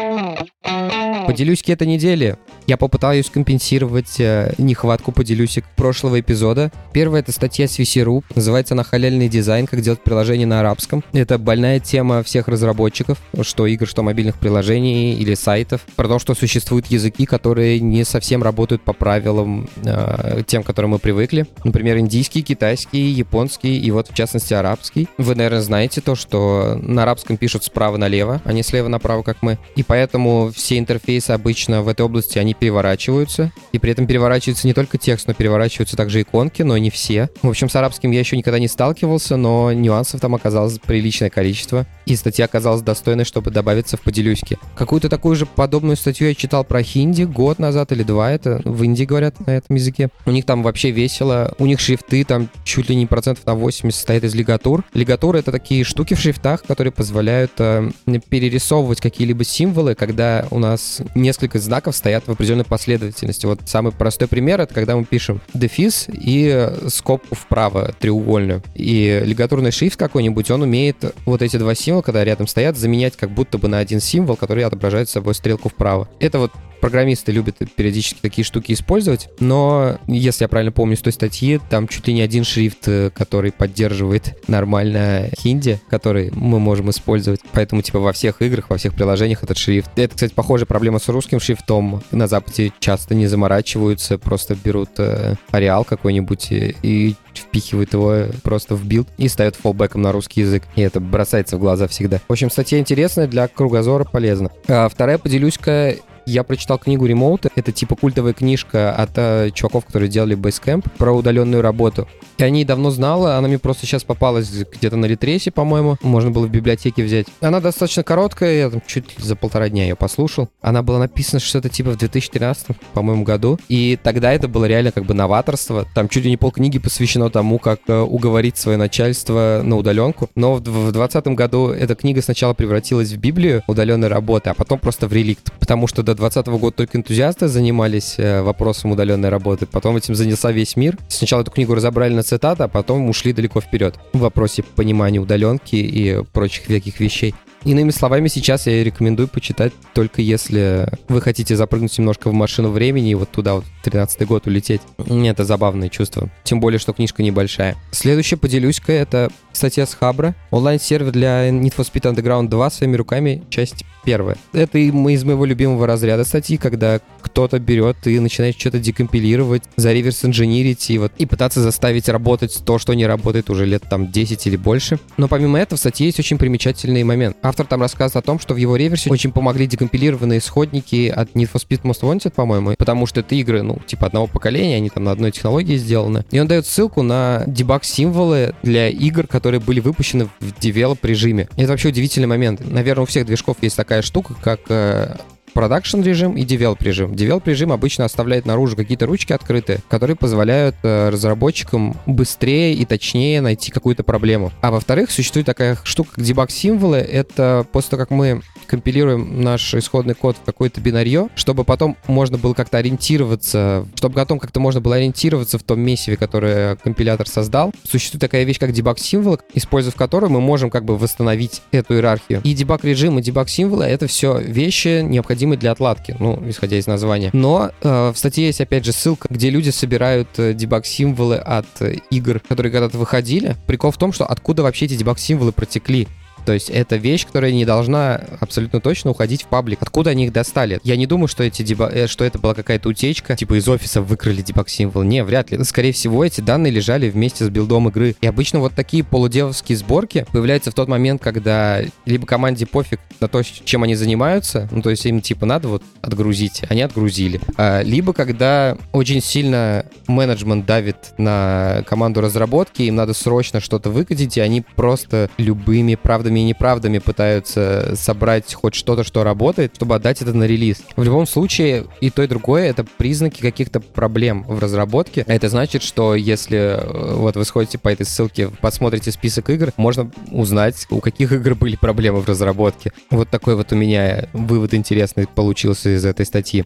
Поделюсь 1.26 1.62
этой 1.72 1.86
недели. 1.86 2.36
Я 2.68 2.76
попытаюсь 2.76 3.30
компенсировать 3.30 4.20
э, 4.20 4.52
нехватку 4.58 5.10
поделюсик 5.10 5.64
прошлого 5.74 6.20
эпизода. 6.20 6.70
Первая 6.92 7.22
это 7.22 7.32
статья 7.32 7.66
с 7.66 7.78
VC.ru. 7.78 8.22
Называется 8.34 8.74
она 8.74 8.82
«Халяльный 8.82 9.30
дизайн. 9.30 9.66
Как 9.66 9.80
делать 9.80 10.04
приложение 10.04 10.46
на 10.46 10.60
арабском». 10.60 11.02
Это 11.14 11.38
больная 11.38 11.80
тема 11.80 12.22
всех 12.22 12.46
разработчиков, 12.46 13.16
что 13.40 13.66
игр, 13.66 13.86
что 13.86 14.02
мобильных 14.02 14.38
приложений 14.38 15.14
или 15.14 15.32
сайтов. 15.32 15.80
Про 15.96 16.08
то, 16.08 16.18
что 16.18 16.34
существуют 16.34 16.88
языки, 16.88 17.24
которые 17.24 17.80
не 17.80 18.04
совсем 18.04 18.42
работают 18.42 18.82
по 18.82 18.92
правилам 18.92 19.66
э, 19.82 20.42
тем, 20.46 20.62
к 20.62 20.66
которым 20.66 20.90
мы 20.90 20.98
привыкли. 20.98 21.46
Например, 21.64 21.96
индийский, 21.96 22.42
китайский, 22.42 23.12
японский 23.12 23.78
и 23.78 23.90
вот 23.90 24.10
в 24.10 24.14
частности 24.14 24.52
арабский. 24.52 25.08
Вы, 25.16 25.36
наверное, 25.36 25.62
знаете 25.62 26.02
то, 26.02 26.14
что 26.14 26.78
на 26.82 27.04
арабском 27.04 27.38
пишут 27.38 27.64
справа 27.64 27.96
налево, 27.96 28.42
а 28.44 28.52
не 28.52 28.62
слева 28.62 28.88
направо, 28.88 29.22
как 29.22 29.38
мы. 29.40 29.56
И 29.74 29.82
поэтому 29.82 30.52
все 30.54 30.76
интерфейсы 30.78 31.30
обычно 31.30 31.80
в 31.80 31.88
этой 31.88 32.02
области, 32.02 32.38
они 32.38 32.57
переворачиваются. 32.58 33.52
И 33.72 33.78
при 33.78 33.92
этом 33.92 34.06
переворачивается 34.06 34.66
не 34.66 34.74
только 34.74 34.98
текст, 34.98 35.26
но 35.26 35.34
переворачиваются 35.34 35.96
также 35.96 36.22
иконки, 36.22 36.62
но 36.62 36.76
не 36.78 36.90
все. 36.90 37.30
В 37.42 37.48
общем, 37.48 37.68
с 37.68 37.76
арабским 37.76 38.10
я 38.10 38.20
еще 38.20 38.36
никогда 38.36 38.58
не 38.58 38.68
сталкивался, 38.68 39.36
но 39.36 39.72
нюансов 39.72 40.20
там 40.20 40.34
оказалось 40.34 40.78
приличное 40.78 41.30
количество. 41.30 41.86
И 42.06 42.16
статья 42.16 42.46
оказалась 42.46 42.82
достойной, 42.82 43.24
чтобы 43.24 43.50
добавиться 43.50 43.96
в 43.96 44.00
поделюськи. 44.00 44.58
Какую-то 44.76 45.08
такую 45.08 45.36
же 45.36 45.46
подобную 45.46 45.96
статью 45.96 46.28
я 46.28 46.34
читал 46.34 46.64
про 46.64 46.82
хинди 46.82 47.24
год 47.24 47.58
назад 47.58 47.92
или 47.92 48.02
два. 48.02 48.32
Это 48.32 48.60
в 48.64 48.82
Индии 48.82 49.04
говорят 49.04 49.46
на 49.46 49.52
этом 49.52 49.76
языке. 49.76 50.08
У 50.26 50.30
них 50.30 50.44
там 50.44 50.62
вообще 50.62 50.90
весело. 50.90 51.54
У 51.58 51.66
них 51.66 51.80
шрифты 51.80 52.24
там 52.24 52.48
чуть 52.64 52.88
ли 52.88 52.96
не 52.96 53.06
процентов 53.06 53.46
на 53.46 53.54
80 53.54 53.94
состоят 53.94 54.24
из 54.24 54.34
лигатур. 54.34 54.84
Лигатуры— 54.94 55.38
это 55.40 55.52
такие 55.52 55.84
штуки 55.84 56.14
в 56.14 56.20
шрифтах, 56.20 56.62
которые 56.62 56.92
позволяют 56.92 57.52
э, 57.58 57.90
перерисовывать 58.28 59.00
какие-либо 59.00 59.44
символы, 59.44 59.94
когда 59.94 60.46
у 60.50 60.58
нас 60.58 61.02
несколько 61.14 61.58
знаков 61.58 61.96
стоят 61.96 62.26
в 62.26 62.32
определенной 62.48 62.64
последовательности. 62.64 63.46
Вот 63.46 63.60
самый 63.66 63.92
простой 63.92 64.26
пример— 64.26 64.60
это 64.62 64.72
когда 64.72 64.96
мы 64.96 65.04
пишем 65.04 65.40
дефис 65.52 66.06
и 66.08 66.70
скобку 66.88 67.34
вправо 67.34 67.94
треугольную. 67.98 68.62
И 68.74 69.20
лигатурный 69.24 69.70
шрифт 69.70 69.98
какой-нибудь, 69.98 70.50
он 70.50 70.62
умеет 70.62 71.14
вот 71.26 71.42
эти 71.42 71.58
два 71.58 71.74
символа, 71.74 72.02
когда 72.02 72.24
рядом 72.24 72.46
стоят, 72.46 72.76
заменять 72.76 73.16
как 73.16 73.30
будто 73.30 73.58
бы 73.58 73.68
на 73.68 73.78
один 73.78 74.00
символ, 74.00 74.36
который 74.36 74.64
отображает 74.64 75.08
собой 75.08 75.34
стрелку 75.34 75.68
вправо. 75.68 76.08
Это 76.20 76.38
вот 76.38 76.52
программисты 76.80 77.32
любят 77.32 77.56
периодически 77.76 78.18
такие 78.20 78.44
штуки 78.44 78.72
использовать, 78.72 79.28
но, 79.40 79.98
если 80.06 80.44
я 80.44 80.48
правильно 80.48 80.72
помню 80.72 80.96
с 80.96 81.00
той 81.00 81.12
статьи, 81.12 81.60
там 81.70 81.88
чуть 81.88 82.06
ли 82.06 82.14
не 82.14 82.22
один 82.22 82.44
шрифт, 82.44 82.86
э, 82.86 83.10
который 83.14 83.52
поддерживает 83.52 84.38
нормально 84.48 85.30
хинди, 85.38 85.80
который 85.88 86.30
мы 86.32 86.58
можем 86.58 86.90
использовать. 86.90 87.40
Поэтому, 87.52 87.82
типа, 87.82 87.98
во 87.98 88.12
всех 88.12 88.42
играх, 88.42 88.70
во 88.70 88.76
всех 88.76 88.94
приложениях 88.94 89.42
этот 89.42 89.58
шрифт. 89.58 89.90
Это, 89.96 90.14
кстати, 90.14 90.32
похожая 90.32 90.66
проблема 90.66 90.98
с 90.98 91.08
русским 91.08 91.40
шрифтом. 91.40 92.02
На 92.10 92.26
Западе 92.26 92.72
часто 92.80 93.14
не 93.14 93.26
заморачиваются, 93.26 94.18
просто 94.18 94.54
берут 94.54 94.90
э, 94.98 95.34
какой-нибудь 95.50 96.52
и, 96.52 96.76
и 96.82 97.14
впихивают 97.34 97.92
его 97.92 98.26
просто 98.42 98.74
в 98.74 98.84
build 98.84 99.08
и 99.16 99.28
ставят 99.28 99.56
fallback 99.56 99.93
ом 99.93 100.02
на 100.02 100.12
русский 100.12 100.42
язык. 100.42 100.64
И 100.76 100.80
это 100.80 101.00
бросается 101.00 101.56
в 101.56 101.60
глаза 101.60 101.88
всегда. 101.88 102.20
В 102.28 102.32
общем, 102.32 102.50
статья 102.50 102.78
интересная, 102.78 103.26
для 103.26 103.48
кругозора 103.48 104.04
полезна. 104.04 104.50
А 104.66 104.88
вторая 104.88 105.18
поделюсь-ка 105.18 105.96
я 106.28 106.44
прочитал 106.44 106.78
книгу 106.78 107.06
Remote. 107.06 107.50
Это 107.54 107.72
типа 107.72 107.96
культовая 107.96 108.32
книжка 108.32 108.92
от 108.94 109.10
э, 109.16 109.50
чуваков, 109.52 109.86
которые 109.86 110.08
делали 110.08 110.36
Basecamp 110.36 110.86
про 110.96 111.12
удаленную 111.12 111.62
работу. 111.62 112.06
Я 112.38 112.46
о 112.46 112.50
ней 112.50 112.64
давно 112.64 112.90
знала, 112.90 113.36
она 113.36 113.48
мне 113.48 113.58
просто 113.58 113.86
сейчас 113.86 114.04
попалась 114.04 114.50
где-то 114.50 114.96
на 114.96 115.06
ретресе, 115.06 115.50
по-моему. 115.50 115.96
Можно 116.02 116.30
было 116.30 116.46
в 116.46 116.50
библиотеке 116.50 117.02
взять. 117.02 117.26
Она 117.40 117.60
достаточно 117.60 118.04
короткая, 118.04 118.58
я 118.58 118.70
там 118.70 118.82
чуть 118.86 119.16
за 119.18 119.34
полтора 119.34 119.68
дня 119.68 119.82
ее 119.84 119.96
послушал. 119.96 120.48
Она 120.60 120.82
была 120.82 120.98
написана 121.00 121.40
что-то 121.40 121.68
типа 121.68 121.90
в 121.90 121.98
2013, 121.98 122.68
по-моему, 122.92 123.24
году. 123.24 123.58
И 123.68 123.98
тогда 124.02 124.32
это 124.32 124.46
было 124.46 124.66
реально 124.66 124.92
как 124.92 125.04
бы 125.04 125.14
новаторство. 125.14 125.86
Там 125.94 126.08
чуть 126.08 126.24
ли 126.24 126.30
не 126.30 126.36
полкниги 126.36 126.78
посвящено 126.78 127.30
тому, 127.30 127.58
как 127.58 127.80
э, 127.88 127.98
уговорить 127.98 128.56
свое 128.56 128.78
начальство 128.78 129.62
на 129.64 129.76
удаленку. 129.76 130.30
Но 130.34 130.54
в 130.54 130.60
2020 130.60 131.26
году 131.28 131.68
эта 131.68 131.94
книга 131.94 132.22
сначала 132.22 132.54
превратилась 132.54 133.12
в 133.12 133.16
Библию 133.16 133.62
удаленной 133.66 134.08
работы, 134.08 134.50
а 134.50 134.54
потом 134.54 134.78
просто 134.78 135.08
в 135.08 135.12
реликт. 135.12 135.52
Потому 135.58 135.86
что 135.86 136.02
до 136.02 136.14
2020 136.18 136.60
года 136.60 136.76
только 136.76 136.98
энтузиасты 136.98 137.48
занимались 137.48 138.16
э, 138.18 138.42
вопросом 138.42 138.92
удаленной 138.92 139.28
работы. 139.28 139.66
Потом 139.66 139.96
этим 139.96 140.14
занялся 140.14 140.50
весь 140.50 140.76
мир. 140.76 140.96
Сначала 141.08 141.42
эту 141.42 141.50
книгу 141.50 141.74
разобрали 141.74 142.14
на 142.14 142.22
цитата, 142.22 142.64
а 142.64 142.68
потом 142.68 143.08
ушли 143.08 143.32
далеко 143.32 143.60
вперед 143.60 143.98
в 144.12 144.18
вопросе 144.18 144.62
понимания 144.62 145.18
удаленки 145.18 145.76
и 145.76 146.22
прочих 146.32 146.64
всяких 146.64 147.00
вещей. 147.00 147.34
Иными 147.64 147.90
словами, 147.90 148.28
сейчас 148.28 148.66
я 148.66 148.82
рекомендую 148.84 149.28
почитать 149.28 149.72
только 149.92 150.22
если 150.22 150.88
вы 151.08 151.20
хотите 151.20 151.56
запрыгнуть 151.56 151.98
немножко 151.98 152.30
в 152.30 152.32
машину 152.32 152.70
времени 152.70 153.10
и 153.10 153.14
вот 153.14 153.30
туда 153.30 153.54
вот 153.54 153.64
13 153.82 154.26
год 154.26 154.46
улететь. 154.46 154.80
Это 154.98 155.44
забавное 155.44 155.88
чувство. 155.88 156.30
Тем 156.44 156.60
более, 156.60 156.78
что 156.78 156.92
книжка 156.92 157.22
небольшая. 157.22 157.76
Следующее 157.90 158.38
поделюсь-ка, 158.38 158.92
это 158.92 159.30
статья 159.52 159.86
с 159.86 159.94
Хабра. 159.94 160.34
Онлайн-сервер 160.50 161.10
для 161.10 161.48
Need 161.50 161.74
for 161.76 161.86
Speed 161.90 162.14
Underground 162.14 162.48
2 162.48 162.70
своими 162.70 162.96
руками, 162.96 163.42
часть 163.50 163.84
первая. 164.04 164.36
Это 164.52 164.78
из 164.78 165.24
моего 165.24 165.44
любимого 165.44 165.86
разряда 165.86 166.24
статьи, 166.24 166.56
когда 166.56 167.00
кто-то 167.28 167.58
берет 167.58 168.06
и 168.06 168.18
начинает 168.18 168.58
что-то 168.58 168.78
декомпилировать, 168.78 169.62
зареверс 169.76 170.24
инженерить 170.24 170.90
и 170.90 170.98
вот 170.98 171.12
и 171.18 171.26
пытаться 171.26 171.60
заставить 171.60 172.08
работать 172.08 172.62
то, 172.64 172.78
что 172.78 172.94
не 172.94 173.06
работает 173.06 173.50
уже 173.50 173.66
лет 173.66 173.84
там 173.88 174.10
10 174.10 174.46
или 174.46 174.56
больше. 174.56 174.98
Но 175.16 175.28
помимо 175.28 175.58
этого 175.58 175.76
в 175.76 175.80
статье 175.80 176.06
есть 176.06 176.18
очень 176.18 176.38
примечательный 176.38 177.04
момент. 177.04 177.36
Автор 177.42 177.66
там 177.66 177.80
рассказывает 177.80 178.24
о 178.24 178.26
том, 178.26 178.38
что 178.38 178.54
в 178.54 178.56
его 178.56 178.76
реверсе 178.76 179.10
очень 179.10 179.32
помогли 179.32 179.66
декомпилированные 179.66 180.40
исходники 180.40 181.08
от 181.08 181.32
Need 181.32 181.50
for 181.52 181.62
Speed 181.64 181.82
Most 181.82 182.00
Wanted, 182.00 182.30
по-моему, 182.30 182.74
потому 182.78 183.06
что 183.06 183.20
это 183.20 183.34
игры, 183.34 183.62
ну, 183.62 183.78
типа 183.86 184.06
одного 184.06 184.26
поколения, 184.26 184.76
они 184.76 184.90
там 184.90 185.04
на 185.04 185.12
одной 185.12 185.30
технологии 185.30 185.76
сделаны. 185.76 186.24
И 186.30 186.40
он 186.40 186.46
дает 186.46 186.66
ссылку 186.66 187.02
на 187.02 187.44
debug-символы 187.46 188.54
для 188.62 188.88
игр, 188.88 189.26
которые 189.26 189.60
были 189.60 189.80
выпущены 189.80 190.28
в 190.40 190.58
develop 190.58 191.04
режиме. 191.04 191.48
И 191.56 191.62
это 191.62 191.72
вообще 191.72 191.88
удивительный 191.88 192.26
момент. 192.26 192.60
Наверное, 192.64 193.02
у 193.02 193.06
всех 193.06 193.26
движков 193.26 193.56
есть 193.60 193.76
такая 193.76 194.02
штука, 194.02 194.34
как 194.42 194.60
э, 194.68 195.16
production 195.52 196.00
режим 196.02 196.36
и 196.36 196.44
develop 196.44 196.82
режим. 196.82 197.14
Develop 197.14 197.46
режим 197.46 197.72
обычно 197.72 198.04
оставляет 198.04 198.46
наружу 198.46 198.76
какие-то 198.76 199.06
ручки 199.06 199.32
открытые, 199.32 199.80
которые 199.88 200.16
позволяют 200.16 200.76
э, 200.82 201.08
разработчикам 201.10 201.96
быстрее 202.06 202.74
и 202.74 202.84
точнее 202.84 203.40
найти 203.40 203.70
какую-то 203.70 204.02
проблему. 204.04 204.52
А 204.60 204.70
во-вторых, 204.70 205.10
существует 205.10 205.46
такая 205.46 205.78
штука, 205.84 206.12
как 206.16 206.24
debug-символы. 206.24 206.98
Это 206.98 207.66
после 207.72 207.90
того, 207.90 208.02
как 208.02 208.10
мы 208.10 208.42
компилируем 208.66 209.42
наш 209.42 209.74
исходный 209.74 210.14
код 210.14 210.36
в 210.36 210.44
какое-то 210.44 210.80
бинарье, 210.80 211.28
чтобы 211.34 211.64
потом 211.64 211.96
можно 212.06 212.38
было 212.38 212.54
как-то 212.54 212.78
ориентироваться, 212.78 213.86
чтобы 213.94 214.14
потом 214.16 214.38
как-то 214.38 214.60
можно 214.60 214.80
было 214.80 214.96
ориентироваться 214.96 215.58
в 215.58 215.62
том 215.62 215.80
месиве, 215.80 216.16
которое 216.16 216.76
компилятор 216.76 217.26
создал. 217.28 217.72
Существует 217.88 218.20
такая 218.20 218.44
вещь, 218.44 218.58
как 218.58 218.72
debug-символ, 218.72 219.40
используя 219.54 219.92
которую 219.92 220.30
мы 220.30 220.40
можем 220.40 220.70
как 220.70 220.84
бы 220.84 220.96
восстановить 220.96 221.62
эту 221.72 221.94
иерархию. 221.94 222.40
И 222.44 222.54
debug-режим, 222.54 223.18
и 223.18 223.22
debug-символы— 223.22 223.84
это 223.86 224.06
все 224.06 224.38
вещи, 224.38 225.00
необходимые 225.02 225.37
для 225.46 225.72
отладки, 225.72 226.16
ну, 226.18 226.42
исходя 226.48 226.76
из 226.78 226.86
названия. 226.86 227.30
Но 227.32 227.70
э, 227.82 228.12
в 228.14 228.18
статье 228.18 228.46
есть, 228.46 228.60
опять 228.60 228.84
же, 228.84 228.92
ссылка, 228.92 229.28
где 229.30 229.50
люди 229.50 229.70
собирают 229.70 230.28
э, 230.38 230.54
дебаг-символы 230.54 231.36
от 231.36 231.66
э, 231.80 231.96
игр, 232.10 232.40
которые 232.40 232.72
когда-то 232.72 232.98
выходили. 232.98 233.56
Прикол 233.66 233.90
в 233.90 233.98
том, 233.98 234.12
что 234.12 234.26
откуда 234.26 234.62
вообще 234.62 234.86
эти 234.86 234.94
дебаг-символы 234.94 235.52
протекли. 235.52 236.08
То 236.48 236.54
есть 236.54 236.70
это 236.70 236.96
вещь, 236.96 237.26
которая 237.26 237.52
не 237.52 237.66
должна 237.66 238.22
абсолютно 238.40 238.80
точно 238.80 239.10
уходить 239.10 239.42
в 239.42 239.48
паблик. 239.48 239.82
Откуда 239.82 240.08
они 240.08 240.24
их 240.24 240.32
достали? 240.32 240.80
Я 240.82 240.96
не 240.96 241.06
думаю, 241.06 241.28
что, 241.28 241.44
эти 241.44 241.60
деба... 241.60 241.90
Э, 241.92 242.06
что 242.06 242.24
это 242.24 242.38
была 242.38 242.54
какая-то 242.54 242.88
утечка, 242.88 243.36
типа 243.36 243.58
из 243.58 243.68
офиса 243.68 244.00
выкрали 244.00 244.40
дебаг-символ. 244.40 245.02
Не, 245.02 245.24
вряд 245.24 245.50
ли. 245.50 245.62
Скорее 245.64 245.92
всего, 245.92 246.24
эти 246.24 246.40
данные 246.40 246.72
лежали 246.72 247.10
вместе 247.10 247.44
с 247.44 247.50
билдом 247.50 247.90
игры. 247.90 248.16
И 248.22 248.26
обычно 248.26 248.60
вот 248.60 248.72
такие 248.72 249.04
полудевовские 249.04 249.76
сборки 249.76 250.24
появляются 250.32 250.70
в 250.70 250.74
тот 250.74 250.88
момент, 250.88 251.20
когда 251.20 251.82
либо 252.06 252.26
команде 252.26 252.64
пофиг 252.64 252.98
на 253.20 253.28
то, 253.28 253.42
чем 253.42 253.82
они 253.82 253.94
занимаются, 253.94 254.68
ну 254.70 254.80
то 254.80 254.88
есть 254.88 255.04
им 255.04 255.20
типа 255.20 255.44
надо 255.44 255.68
вот 255.68 255.82
отгрузить, 256.00 256.62
они 256.70 256.80
отгрузили. 256.80 257.42
А, 257.58 257.82
либо 257.82 258.14
когда 258.14 258.78
очень 258.92 259.20
сильно 259.20 259.84
менеджмент 260.06 260.64
давит 260.64 260.96
на 261.18 261.84
команду 261.86 262.22
разработки, 262.22 262.82
им 262.82 262.94
надо 262.94 263.12
срочно 263.12 263.60
что-то 263.60 263.90
выкатить, 263.90 264.38
и 264.38 264.40
они 264.40 264.62
просто 264.62 265.28
любыми 265.36 265.94
правдами 265.94 266.37
правдами 266.42 266.78
неправдами 266.78 266.98
пытаются 266.98 267.94
собрать 267.96 268.54
хоть 268.54 268.74
что-то, 268.74 269.04
что 269.04 269.24
работает, 269.24 269.74
чтобы 269.76 269.94
отдать 269.94 270.22
это 270.22 270.32
на 270.32 270.44
релиз. 270.44 270.78
В 270.96 271.02
любом 271.02 271.26
случае, 271.26 271.86
и 272.00 272.10
то, 272.10 272.22
и 272.22 272.26
другое— 272.26 272.64
это 272.70 272.84
признаки 272.84 273.40
каких-то 273.40 273.80
проблем 273.80 274.44
в 274.46 274.58
разработке. 274.58 275.24
Это 275.26 275.48
значит, 275.48 275.82
что 275.82 276.14
если 276.14 276.58
э, 276.58 277.14
вот 277.14 277.36
вы 277.36 277.44
сходите 277.44 277.78
по 277.78 277.88
этой 277.88 278.06
ссылке, 278.06 278.50
посмотрите 278.60 279.10
список 279.10 279.50
игр, 279.50 279.72
можно 279.76 280.10
узнать, 280.30 280.86
у 280.90 281.00
каких 281.00 281.32
игр 281.32 281.54
были 281.54 281.76
проблемы 281.76 282.20
в 282.20 282.28
разработке. 282.28 282.92
Вот 283.10 283.30
такой 283.30 283.56
вот 283.56 283.72
у 283.72 283.76
меня 283.76 284.28
вывод 284.32 284.74
интересный 284.74 285.26
получился 285.26 285.94
из 285.96 286.04
этой 286.04 286.26
статьи. 286.26 286.64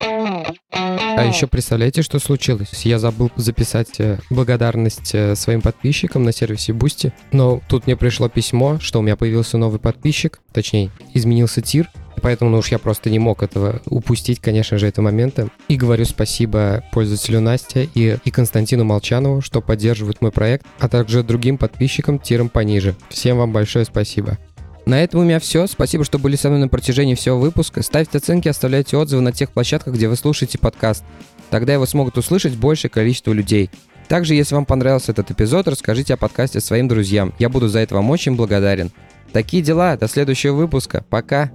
А 1.16 1.24
еще 1.24 1.46
представляете, 1.46 2.02
что 2.02 2.18
случилось? 2.18 2.84
Я 2.84 2.98
забыл 2.98 3.30
записать 3.36 4.00
э, 4.00 4.18
благодарность 4.30 5.14
э, 5.14 5.34
своим 5.36 5.60
подписчикам 5.60 6.24
на 6.24 6.32
сервисе 6.32 6.72
Boosty, 6.72 7.12
но 7.32 7.60
тут 7.68 7.86
мне 7.86 7.96
пришло 7.96 8.28
письмо, 8.28 8.78
что 8.80 8.98
у 8.98 9.02
меня 9.02 9.16
появился 9.16 9.58
новый 9.58 9.78
подписчик, 9.80 10.40
точнее, 10.52 10.90
изменился 11.14 11.60
тир, 11.60 11.90
Поэтому 12.20 12.50
ну 12.50 12.58
уж 12.58 12.68
я 12.68 12.78
просто 12.78 13.10
не 13.10 13.18
мог 13.18 13.42
этого 13.42 13.80
упустить, 13.86 14.38
конечно 14.38 14.78
же, 14.78 14.86
этого 14.86 15.06
момента. 15.06 15.48
И 15.68 15.76
говорю 15.76 16.04
спасибо 16.04 16.84
пользователю 16.92 17.40
Насте 17.40 17.88
и, 17.94 18.16
и 18.24 18.30
Константину 18.30 18.84
Молчанову, 18.84 19.40
что 19.40 19.60
поддерживают 19.60 20.20
мой 20.20 20.30
проект, 20.30 20.66
а 20.78 20.88
также 20.88 21.22
другим 21.22 21.58
подписчикам 21.58 22.18
тиром 22.18 22.48
пониже. 22.48 22.94
Всем 23.08 23.38
вам 23.38 23.52
большое 23.52 23.84
спасибо. 23.84 24.38
На 24.84 25.02
этом 25.02 25.20
у 25.20 25.24
меня 25.24 25.38
все. 25.38 25.66
Спасибо, 25.66 26.04
что 26.04 26.18
были 26.18 26.36
со 26.36 26.48
мной 26.48 26.60
на 26.60 26.68
протяжении 26.68 27.14
всего 27.14 27.38
выпуска. 27.38 27.82
Ставьте 27.82 28.18
оценки, 28.18 28.48
оставляйте 28.48 28.96
отзывы 28.96 29.22
на 29.22 29.32
тех 29.32 29.50
площадках, 29.50 29.94
где 29.94 30.08
вы 30.08 30.16
слушаете 30.16 30.58
подкаст. 30.58 31.04
Тогда 31.50 31.74
его 31.74 31.86
смогут 31.86 32.18
услышать 32.18 32.56
большее 32.56 32.90
количество 32.90 33.32
людей. 33.32 33.70
Также, 34.08 34.34
если 34.34 34.54
вам 34.54 34.66
понравился 34.66 35.12
этот 35.12 35.30
эпизод, 35.30 35.68
расскажите 35.68 36.14
о 36.14 36.16
подкасте 36.16 36.60
своим 36.60 36.88
друзьям. 36.88 37.32
Я 37.38 37.48
буду 37.48 37.68
за 37.68 37.78
это 37.78 37.94
вам 37.94 38.10
очень 38.10 38.34
благодарен. 38.34 38.90
Такие 39.32 39.62
дела. 39.62 39.96
До 39.96 40.08
следующего 40.08 40.54
выпуска. 40.54 41.04
Пока. 41.08 41.50